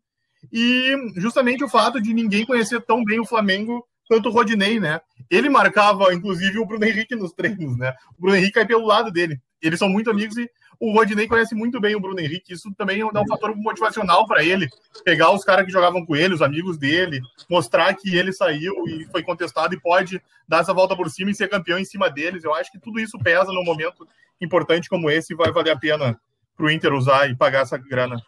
e 0.53 0.96
justamente 1.16 1.62
o 1.62 1.68
fato 1.68 2.01
de 2.01 2.12
ninguém 2.12 2.44
conhecer 2.44 2.81
tão 2.81 3.05
bem 3.05 3.20
o 3.20 3.27
Flamengo 3.27 3.87
quanto 4.09 4.29
o 4.29 4.33
Rodinei, 4.33 4.79
né? 4.81 5.01
Ele 5.31 5.49
marcava, 5.49 6.12
inclusive, 6.12 6.59
o 6.59 6.66
Bruno 6.66 6.85
Henrique 6.85 7.14
nos 7.14 7.33
treinos, 7.33 7.77
né? 7.77 7.95
O 8.16 8.23
Bruno 8.23 8.37
Henrique 8.37 8.53
cai 8.53 8.66
pelo 8.66 8.87
lado 8.87 9.11
dele. 9.11 9.40
Eles 9.61 9.79
são 9.79 9.88
muito 9.88 10.11
amigos 10.11 10.37
e 10.37 10.49
o 10.79 10.92
Rodinei 10.92 11.27
conhece 11.27 11.55
muito 11.55 11.81
bem 11.81 11.95
o 11.97 12.01
Bruno 12.01 12.21
Henrique. 12.21 12.53
Isso 12.53 12.73
também 12.75 13.01
dá 13.12 13.21
um 13.21 13.27
fator 13.27 13.55
motivacional 13.57 14.27
para 14.27 14.45
ele. 14.45 14.69
Pegar 15.05 15.33
os 15.33 15.45
caras 15.45 15.64
que 15.64 15.73
jogavam 15.73 16.05
com 16.05 16.14
ele, 16.14 16.35
os 16.35 16.42
amigos 16.42 16.79
dele, 16.79 17.21
mostrar 17.49 17.95
que 17.95 18.14
ele 18.14 18.33
saiu 18.33 18.75
e 18.87 19.05
foi 19.07 19.23
contestado 19.23 19.75
e 19.75 19.81
pode 19.81 20.21
dar 20.47 20.61
essa 20.61 20.75
volta 20.75 20.95
por 20.95 21.11
cima 21.11 21.31
e 21.31 21.35
ser 21.35 21.49
campeão 21.49 21.79
em 21.79 21.85
cima 21.85 22.11
deles. 22.11 22.45
Eu 22.45 22.55
acho 22.55 22.71
que 22.71 22.79
tudo 22.79 23.01
isso 23.01 23.19
pesa 23.19 23.53
num 23.53 23.64
momento 23.64 24.07
importante 24.40 24.88
como 24.88 25.11
esse 25.11 25.33
e 25.33 25.37
vai 25.37 25.51
valer 25.51 25.71
a 25.71 25.79
pena 25.79 26.21
para 26.57 26.66
o 26.66 26.71
Inter 26.71 26.92
usar 26.92 27.29
e 27.31 27.37
pagar 27.37 27.62
essa 27.62 27.77
grana. 27.77 28.21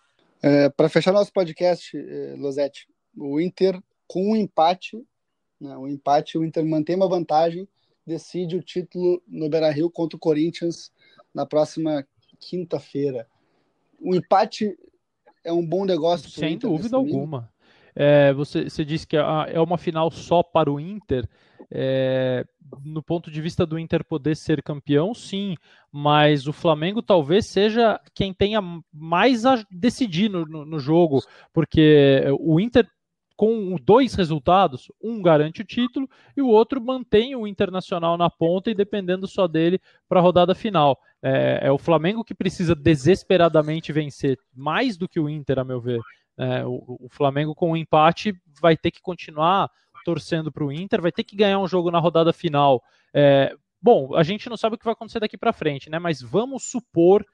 É, 0.43 0.69
para 0.71 0.88
fechar 0.88 1.12
nosso 1.12 1.33
podcast, 1.33 1.97
eh, 1.97 2.35
Losetti, 2.38 2.87
o 3.17 3.41
Inter 3.41 3.81
com 4.07 4.33
um 4.33 4.37
empate, 4.37 4.97
né, 5.61 5.77
o 5.77 5.88
empate, 5.88 6.38
o 6.38 6.44
Inter 6.44 6.64
mantém 6.64 6.97
uma 6.97 7.09
vantagem, 7.09 7.68
decide 8.07 8.57
o 8.57 8.62
título 8.62 9.23
no 9.27 9.49
Beira-Rio 9.49 9.90
contra 9.90 10.16
o 10.16 10.21
Corinthians 10.21 10.92
na 11.35 11.44
próxima 11.44 12.07
quinta-feira. 12.40 13.27
O 14.01 14.14
empate 14.14 14.79
é 15.44 15.53
um 15.53 15.66
bom 15.66 15.85
negócio. 15.85 16.31
Sem 16.31 16.57
dúvida 16.57 16.97
alguma. 16.97 17.51
É, 17.94 18.33
você, 18.33 18.64
você 18.64 18.85
disse 18.85 19.07
que 19.07 19.16
é, 19.16 19.23
é 19.49 19.61
uma 19.61 19.77
final 19.77 20.11
só 20.11 20.42
para 20.42 20.71
o 20.71 20.79
Inter. 20.79 21.29
É, 21.71 22.47
no 22.85 23.03
ponto 23.03 23.31
de 23.31 23.40
vista 23.40 23.66
do 23.66 23.79
Inter 23.79 24.05
poder 24.05 24.37
ser 24.37 24.62
campeão, 24.62 25.12
sim, 25.12 25.55
mas 25.90 26.47
o 26.47 26.53
Flamengo 26.53 27.03
talvez 27.03 27.47
seja 27.47 28.01
quem 28.14 28.33
tenha 28.33 28.61
mais 28.92 29.44
a 29.44 29.62
decidir 29.71 30.31
no, 30.31 30.47
no, 30.47 30.64
no 30.64 30.79
jogo, 30.79 31.23
porque 31.53 32.25
o 32.38 32.61
Inter 32.61 32.88
com 33.38 33.77
dois 33.81 34.14
resultados, 34.16 34.90
um 35.01 35.22
garante 35.22 35.62
o 35.62 35.64
título 35.64 36.11
e 36.37 36.42
o 36.42 36.48
outro 36.48 36.81
mantém 36.81 37.37
o 37.37 37.46
Internacional 37.46 38.18
na 38.18 38.29
ponta 38.29 38.68
e 38.68 38.74
dependendo 38.74 39.29
só 39.29 39.46
dele 39.46 39.81
para 40.09 40.18
a 40.18 40.22
rodada 40.22 40.57
final. 40.57 40.98
É, 41.22 41.61
é, 41.62 41.70
o 41.70 41.79
Flamengo 41.79 42.24
que 42.24 42.35
precisa 42.35 42.74
desesperadamente 42.74 43.92
vencer, 43.92 44.37
mais 44.53 44.96
do 44.96 45.09
que 45.09 45.20
o 45.20 45.29
Inter, 45.29 45.61
a 45.61 45.64
meu 45.64 45.81
ver. 45.81 46.01
É, 46.37 46.66
o, 46.66 46.98
o, 47.01 47.09
Flamengo 47.09 47.55
com 47.55 47.70
o 47.70 47.77
empate 47.77 48.35
vai 48.61 48.77
ter 48.77 48.90
que 48.90 49.01
continuar 49.01 49.70
torcendo 50.05 50.51
para 50.51 50.64
o 50.64 50.72
Inter, 50.72 51.01
vai 51.01 51.12
ter 51.12 51.22
que 51.22 51.37
ganhar 51.37 51.61
um 51.61 51.68
jogo 51.68 51.92
na 51.92 52.01
rodada 52.01 52.33
final. 52.33 52.83
É, 53.14 53.55
bom, 53.81 54.16
a 54.16 54.24
gente 54.24 54.51
não 54.51 54.57
sabe 54.57 54.74
o 54.74 54.79
que 54.79 54.85
vai 54.85 54.94
acontecer 54.94 55.20
daqui 55.20 55.38
para 55.38 55.53
frente, 55.53 55.88
né? 55.88 56.01
Mas 56.01 56.20
vamos 56.20 56.64
supor 56.64 57.24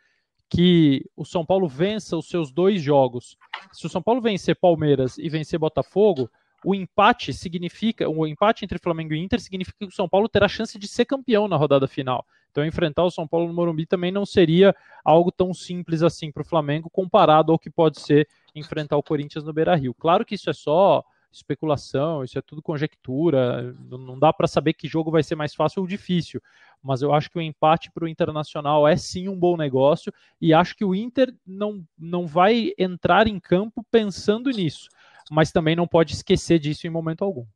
que 0.49 1.05
o 1.17 1.25
São 1.25 1.45
Paulo 1.45 1.69
vença 1.69 2.17
os 2.17 2.29
seus 2.29 2.53
dois 2.53 2.81
jogos. 2.81 3.37
Se 3.73 3.87
o 3.87 3.89
São 3.89 4.03
Paulo 4.03 4.21
vencer 4.21 4.57
Palmeiras 4.57 5.19
e 5.19 5.29
vencer 5.29 5.59
Botafogo, 5.59 6.31
o 6.65 6.75
empate 6.75 7.33
significa, 7.33 8.09
o 8.09 8.27
empate 8.27 8.65
entre 8.65 8.79
Flamengo 8.79 9.13
e 9.13 9.19
Inter 9.19 9.41
significa 9.41 9.79
que 9.79 9.87
o 9.87 9.95
São 9.95 10.09
Paulo 10.09 10.29
terá 10.29 10.49
chance 10.49 10.79
de 10.79 10.89
ser 10.89 11.05
campeão 11.05 11.47
na 11.47 11.57
rodada 11.57 11.87
final. 11.87 12.25
Então 12.51 12.65
enfrentar 12.65 13.05
o 13.05 13.11
São 13.11 13.27
Paulo 13.27 13.49
no 13.49 13.53
Morumbi 13.53 13.85
também 13.85 14.13
não 14.13 14.25
seria 14.25 14.75
algo 15.05 15.33
tão 15.33 15.53
simples 15.53 16.03
assim 16.03 16.31
para 16.31 16.43
o 16.43 16.47
Flamengo 16.47 16.89
comparado 16.89 17.51
ao 17.51 17.59
que 17.59 17.69
pode 17.69 18.01
ser 18.01 18.29
enfrentar 18.55 18.97
o 18.97 19.03
Corinthians 19.03 19.45
no 19.45 19.53
Beira-Rio. 19.53 19.93
Claro 19.93 20.25
que 20.25 20.37
isso 20.37 20.49
é 20.49 20.53
só 20.53 21.05
especulação, 21.37 22.23
isso 22.23 22.39
é 22.39 22.43
tudo 22.43 22.63
conjectura, 22.63 23.75
não 23.89 24.19
dá 24.19 24.33
para 24.33 24.47
saber 24.47 24.75
que 24.75 24.89
jogo 24.89 25.11
vai 25.11 25.23
ser 25.23 25.35
mais 25.35 25.55
fácil 25.55 25.83
ou 25.83 25.89
difícil. 25.89 26.41
Mas 26.83 27.03
eu 27.03 27.13
acho 27.13 27.31
que 27.31 27.39
o 27.39 27.43
empate 27.43 27.91
para 27.91 28.05
o 28.05 28.09
Internacional 28.09 28.87
é 28.87 28.97
sim 28.97 29.29
um 29.29 29.39
bom 29.39 29.57
negócio 29.57 30.13
e 30.41 30.53
acho 30.53 30.77
que 30.77 30.85
o 30.85 30.95
Inter 30.95 31.35
não, 31.47 31.85
não 31.99 32.27
vai 32.27 32.73
entrar 32.79 33.27
em 33.27 33.41
campo 33.41 33.85
pensando 33.91 34.51
nisso, 34.51 34.89
mas 35.31 35.51
também 35.51 35.75
não 35.75 35.87
pode 35.87 36.13
esquecer 36.13 36.59
disso 36.59 36.87
em 36.87 36.91
momento 36.91 37.25
algum. 37.25 37.47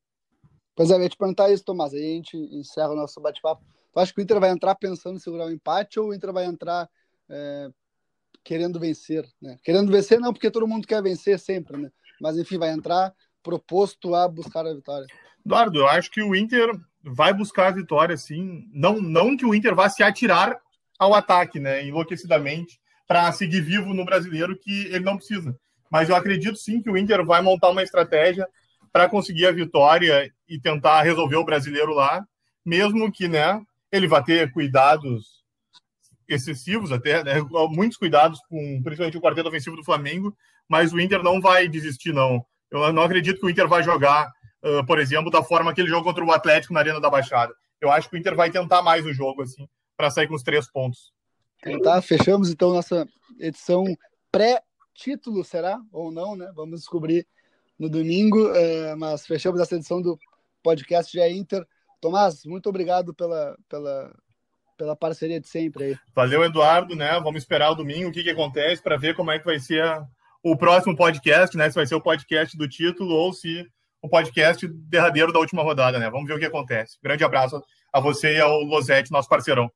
Pois 0.74 0.90
é, 0.90 0.94
eu 0.94 1.02
ia 1.02 1.08
te 1.08 1.16
perguntar 1.16 1.50
isso, 1.50 1.64
Tomás, 1.64 1.92
aí 1.92 2.00
a 2.00 2.14
gente 2.14 2.36
encerra 2.36 2.90
o 2.90 2.96
nosso 2.96 3.20
bate-papo. 3.20 3.64
Tu 3.92 4.00
acha 4.00 4.12
que 4.12 4.20
o 4.20 4.22
Inter 4.22 4.38
vai 4.38 4.50
entrar 4.50 4.74
pensando 4.74 5.16
em 5.16 5.20
segurar 5.20 5.46
o 5.46 5.50
empate 5.50 5.98
ou 5.98 6.08
o 6.08 6.14
Inter 6.14 6.32
vai 6.32 6.44
entrar 6.44 6.88
é, 7.28 7.68
querendo 8.44 8.78
vencer? 8.78 9.28
Né? 9.42 9.58
Querendo 9.62 9.90
vencer 9.90 10.20
não, 10.20 10.32
porque 10.32 10.50
todo 10.50 10.68
mundo 10.68 10.86
quer 10.86 11.02
vencer 11.02 11.38
sempre, 11.38 11.76
né? 11.76 11.90
Mas 12.20 12.36
enfim, 12.38 12.58
vai 12.58 12.70
entrar 12.70 13.14
proposto 13.42 14.14
a 14.14 14.28
buscar 14.28 14.66
a 14.66 14.74
vitória. 14.74 15.06
Eduardo, 15.44 15.78
eu 15.78 15.88
acho 15.88 16.10
que 16.10 16.22
o 16.22 16.34
Inter 16.34 16.70
vai 17.02 17.32
buscar 17.32 17.68
a 17.68 17.72
vitória, 17.72 18.16
sim. 18.16 18.68
Não, 18.72 19.00
não 19.00 19.36
que 19.36 19.46
o 19.46 19.54
Inter 19.54 19.74
vá 19.74 19.88
se 19.88 20.02
atirar 20.02 20.58
ao 20.98 21.14
ataque, 21.14 21.58
né? 21.58 21.84
Enlouquecidamente, 21.84 22.78
para 23.06 23.30
seguir 23.32 23.60
vivo 23.60 23.94
no 23.94 24.04
brasileiro 24.04 24.58
que 24.58 24.86
ele 24.86 25.04
não 25.04 25.16
precisa. 25.16 25.56
Mas 25.90 26.08
eu 26.08 26.16
acredito 26.16 26.58
sim 26.58 26.82
que 26.82 26.90
o 26.90 26.96
Inter 26.96 27.24
vai 27.24 27.40
montar 27.40 27.70
uma 27.70 27.82
estratégia 27.82 28.46
para 28.92 29.08
conseguir 29.08 29.46
a 29.46 29.52
vitória 29.52 30.32
e 30.48 30.60
tentar 30.60 31.02
resolver 31.02 31.36
o 31.36 31.44
brasileiro 31.44 31.94
lá, 31.94 32.26
mesmo 32.64 33.10
que, 33.10 33.28
né, 33.28 33.62
ele 33.90 34.06
vai 34.06 34.22
ter 34.22 34.52
cuidados 34.52 35.38
excessivos 36.28 36.92
até, 36.92 37.24
né, 37.24 37.34
muitos 37.70 37.96
cuidados 37.96 38.38
com 38.48 38.82
principalmente 38.82 39.16
o 39.16 39.20
quarteto 39.20 39.48
ofensivo 39.48 39.76
do 39.76 39.84
Flamengo, 39.84 40.36
mas 40.68 40.92
o 40.92 41.00
Inter 41.00 41.22
não 41.22 41.40
vai 41.40 41.68
desistir 41.68 42.12
não. 42.12 42.44
Eu 42.70 42.92
não 42.92 43.02
acredito 43.02 43.40
que 43.40 43.46
o 43.46 43.50
Inter 43.50 43.66
vai 43.66 43.82
jogar, 43.82 44.30
uh, 44.62 44.84
por 44.86 44.98
exemplo, 44.98 45.30
da 45.30 45.42
forma 45.42 45.74
que 45.74 45.80
ele 45.80 45.88
jogou 45.88 46.04
contra 46.04 46.24
o 46.24 46.32
Atlético 46.32 46.74
na 46.74 46.80
Arena 46.80 47.00
da 47.00 47.10
Baixada. 47.10 47.54
Eu 47.80 47.90
acho 47.90 48.08
que 48.08 48.16
o 48.16 48.18
Inter 48.18 48.34
vai 48.34 48.50
tentar 48.50 48.82
mais 48.82 49.06
o 49.06 49.12
jogo 49.12 49.42
assim, 49.42 49.68
para 49.96 50.10
sair 50.10 50.28
com 50.28 50.34
os 50.34 50.42
três 50.42 50.70
pontos. 50.70 51.12
Então 51.64 51.80
tá, 51.80 52.02
fechamos 52.02 52.50
então 52.50 52.72
nossa 52.72 53.06
edição 53.38 53.84
pré-título, 54.30 55.44
será 55.44 55.80
ou 55.92 56.12
não, 56.12 56.36
né? 56.36 56.50
Vamos 56.54 56.80
descobrir 56.80 57.26
no 57.78 57.88
domingo, 57.88 58.52
é, 58.54 58.94
mas 58.96 59.26
fechamos 59.26 59.60
essa 59.60 59.76
edição 59.76 60.02
do 60.02 60.18
podcast 60.62 61.12
GE 61.12 61.28
Inter. 61.28 61.66
Tomás, 62.00 62.44
muito 62.44 62.68
obrigado 62.68 63.14
pela, 63.14 63.56
pela, 63.68 64.14
pela 64.76 64.96
parceria 64.96 65.40
de 65.40 65.48
sempre 65.48 65.84
aí. 65.84 65.98
Valeu, 66.14 66.44
Eduardo, 66.44 66.94
né? 66.94 67.18
Vamos 67.20 67.42
esperar 67.42 67.70
o 67.70 67.74
domingo, 67.74 68.08
o 68.08 68.12
que, 68.12 68.22
que 68.22 68.30
acontece, 68.30 68.82
para 68.82 68.96
ver 68.96 69.14
como 69.16 69.30
é 69.30 69.38
que 69.38 69.44
vai 69.44 69.58
ser 69.58 69.84
o 70.42 70.56
próximo 70.56 70.96
podcast, 70.96 71.56
né? 71.56 71.68
Se 71.68 71.76
vai 71.76 71.86
ser 71.86 71.94
o 71.94 72.00
podcast 72.00 72.56
do 72.56 72.68
título 72.68 73.14
ou 73.14 73.32
se 73.32 73.66
o 74.00 74.08
podcast 74.08 74.66
derradeiro 74.66 75.32
da 75.32 75.40
última 75.40 75.62
rodada, 75.62 75.98
né? 75.98 76.10
Vamos 76.10 76.28
ver 76.28 76.34
o 76.34 76.38
que 76.38 76.46
acontece. 76.46 76.98
Grande 77.02 77.24
abraço 77.24 77.62
a 77.92 78.00
você 78.00 78.36
e 78.36 78.40
ao 78.40 78.60
Losete, 78.60 79.10
nosso 79.10 79.28
parceirão. 79.28 79.70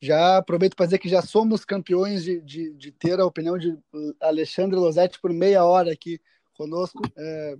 Já 0.00 0.38
aproveito 0.38 0.74
para 0.74 0.86
dizer 0.86 0.98
que 0.98 1.08
já 1.08 1.20
somos 1.20 1.64
campeões 1.64 2.24
de, 2.24 2.40
de, 2.40 2.72
de 2.74 2.90
ter 2.90 3.20
a 3.20 3.26
opinião 3.26 3.58
de 3.58 3.76
Alexandre 4.20 4.78
Losetti 4.78 5.20
por 5.20 5.30
meia 5.32 5.64
hora 5.64 5.92
aqui 5.92 6.18
conosco. 6.54 7.02
É, 7.16 7.56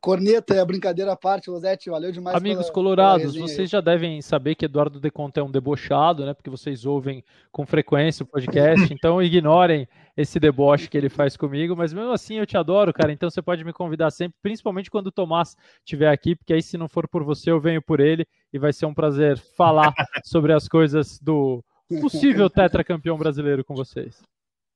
Corneta 0.00 0.54
é 0.54 0.60
a 0.60 0.64
brincadeira 0.64 1.12
à 1.12 1.16
parte, 1.16 1.48
Losetti, 1.48 1.88
valeu 1.88 2.12
demais. 2.12 2.36
Amigos 2.36 2.64
pela, 2.64 2.74
colorados, 2.74 3.32
pela 3.32 3.46
vocês 3.46 3.60
aí. 3.60 3.66
já 3.66 3.80
devem 3.80 4.20
saber 4.20 4.54
que 4.54 4.66
Eduardo 4.66 5.00
Deconte 5.00 5.40
é 5.40 5.42
um 5.42 5.50
debochado, 5.50 6.26
né? 6.26 6.34
Porque 6.34 6.50
vocês 6.50 6.84
ouvem 6.84 7.24
com 7.50 7.64
frequência 7.64 8.22
o 8.22 8.26
podcast, 8.26 8.92
então 8.92 9.22
ignorem 9.22 9.88
esse 10.14 10.38
deboche 10.38 10.88
que 10.88 10.98
ele 10.98 11.08
faz 11.08 11.36
comigo, 11.36 11.74
mas 11.74 11.92
mesmo 11.92 12.12
assim 12.12 12.34
eu 12.34 12.46
te 12.46 12.56
adoro, 12.56 12.92
cara. 12.92 13.12
Então 13.12 13.30
você 13.30 13.40
pode 13.40 13.64
me 13.64 13.72
convidar 13.72 14.10
sempre, 14.10 14.36
principalmente 14.42 14.90
quando 14.90 15.06
o 15.06 15.12
Tomás 15.12 15.56
estiver 15.78 16.10
aqui, 16.10 16.36
porque 16.36 16.52
aí 16.52 16.62
se 16.62 16.76
não 16.76 16.88
for 16.88 17.08
por 17.08 17.24
você, 17.24 17.50
eu 17.50 17.60
venho 17.60 17.80
por 17.80 17.98
ele 17.98 18.26
e 18.52 18.58
vai 18.58 18.72
ser 18.72 18.84
um 18.84 18.94
prazer 18.94 19.38
falar 19.38 19.94
sobre 20.24 20.52
as 20.52 20.68
coisas 20.68 21.18
do 21.18 21.64
possível 22.00 22.50
tetracampeão 22.50 23.16
brasileiro 23.16 23.64
com 23.64 23.74
vocês. 23.74 24.20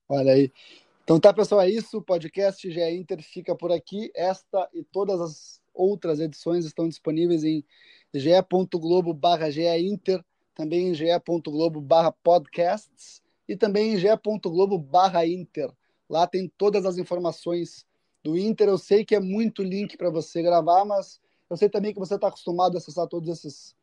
Olha 0.09 0.33
aí. 0.33 0.51
Então 1.03 1.19
tá, 1.19 1.33
pessoal, 1.33 1.59
é 1.59 1.69
isso. 1.69 1.97
O 1.97 2.01
podcast 2.01 2.69
GE 2.71 2.81
Inter 2.81 3.21
fica 3.21 3.53
por 3.53 3.73
aqui. 3.73 4.09
Esta 4.15 4.69
e 4.73 4.83
todas 4.85 5.19
as 5.19 5.61
outras 5.73 6.21
edições 6.21 6.63
estão 6.63 6.87
disponíveis 6.87 7.43
em 7.43 7.65
ge.globo 8.13 9.13
barra 9.13 9.49
Inter, 9.79 10.23
também 10.55 10.89
em 10.89 10.93
ge.globo 10.93 11.81
barra 11.81 12.09
podcasts 12.11 13.21
e 13.49 13.57
também 13.57 13.95
em 13.95 13.97
ge.globo 13.97 14.77
barra 14.77 15.25
Inter. 15.25 15.69
Lá 16.09 16.25
tem 16.25 16.49
todas 16.57 16.85
as 16.85 16.97
informações 16.97 17.85
do 18.23 18.37
Inter. 18.37 18.69
Eu 18.69 18.77
sei 18.77 19.03
que 19.03 19.13
é 19.13 19.19
muito 19.19 19.61
link 19.61 19.97
para 19.97 20.09
você 20.09 20.41
gravar, 20.41 20.85
mas 20.85 21.19
eu 21.49 21.57
sei 21.57 21.67
também 21.67 21.93
que 21.93 21.99
você 21.99 22.15
está 22.15 22.27
acostumado 22.27 22.75
a 22.75 22.77
acessar 22.77 23.07
todos 23.07 23.27
esses, 23.27 23.75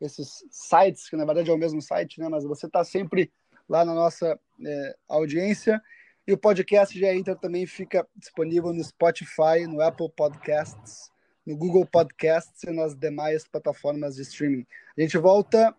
esses 0.00 0.44
sites, 0.48 1.10
que 1.10 1.16
na 1.16 1.24
verdade 1.24 1.50
é 1.50 1.52
o 1.52 1.58
mesmo 1.58 1.82
site, 1.82 2.20
né? 2.20 2.28
mas 2.28 2.44
você 2.44 2.66
está 2.66 2.84
sempre 2.84 3.32
lá 3.68 3.84
na 3.84 3.94
nossa 3.94 4.38
é, 4.64 4.96
audiência. 5.08 5.82
E 6.28 6.32
o 6.34 6.36
podcast 6.36 6.94
GE 6.94 7.06
Inter 7.06 7.34
também 7.36 7.64
fica 7.66 8.06
disponível 8.14 8.70
no 8.70 8.84
Spotify, 8.84 9.66
no 9.66 9.80
Apple 9.80 10.10
Podcasts, 10.14 11.10
no 11.46 11.56
Google 11.56 11.86
Podcasts 11.86 12.64
e 12.64 12.70
nas 12.70 12.94
demais 12.94 13.48
plataformas 13.48 14.16
de 14.16 14.20
streaming. 14.20 14.66
A 14.98 15.00
gente 15.00 15.16
volta 15.16 15.74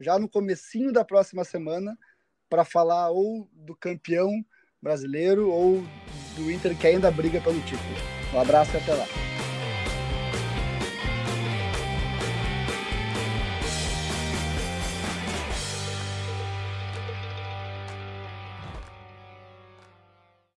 já 0.00 0.18
no 0.18 0.28
comecinho 0.28 0.92
da 0.92 1.04
próxima 1.04 1.44
semana 1.44 1.96
para 2.50 2.64
falar 2.64 3.10
ou 3.10 3.48
do 3.52 3.76
campeão 3.76 4.44
brasileiro 4.82 5.48
ou 5.48 5.84
do 6.34 6.50
Inter 6.50 6.76
que 6.76 6.88
ainda 6.88 7.08
briga 7.08 7.40
pelo 7.40 7.60
título. 7.60 7.94
Um 8.34 8.40
abraço 8.40 8.74
e 8.74 8.78
até 8.78 8.94
lá. 8.94 9.31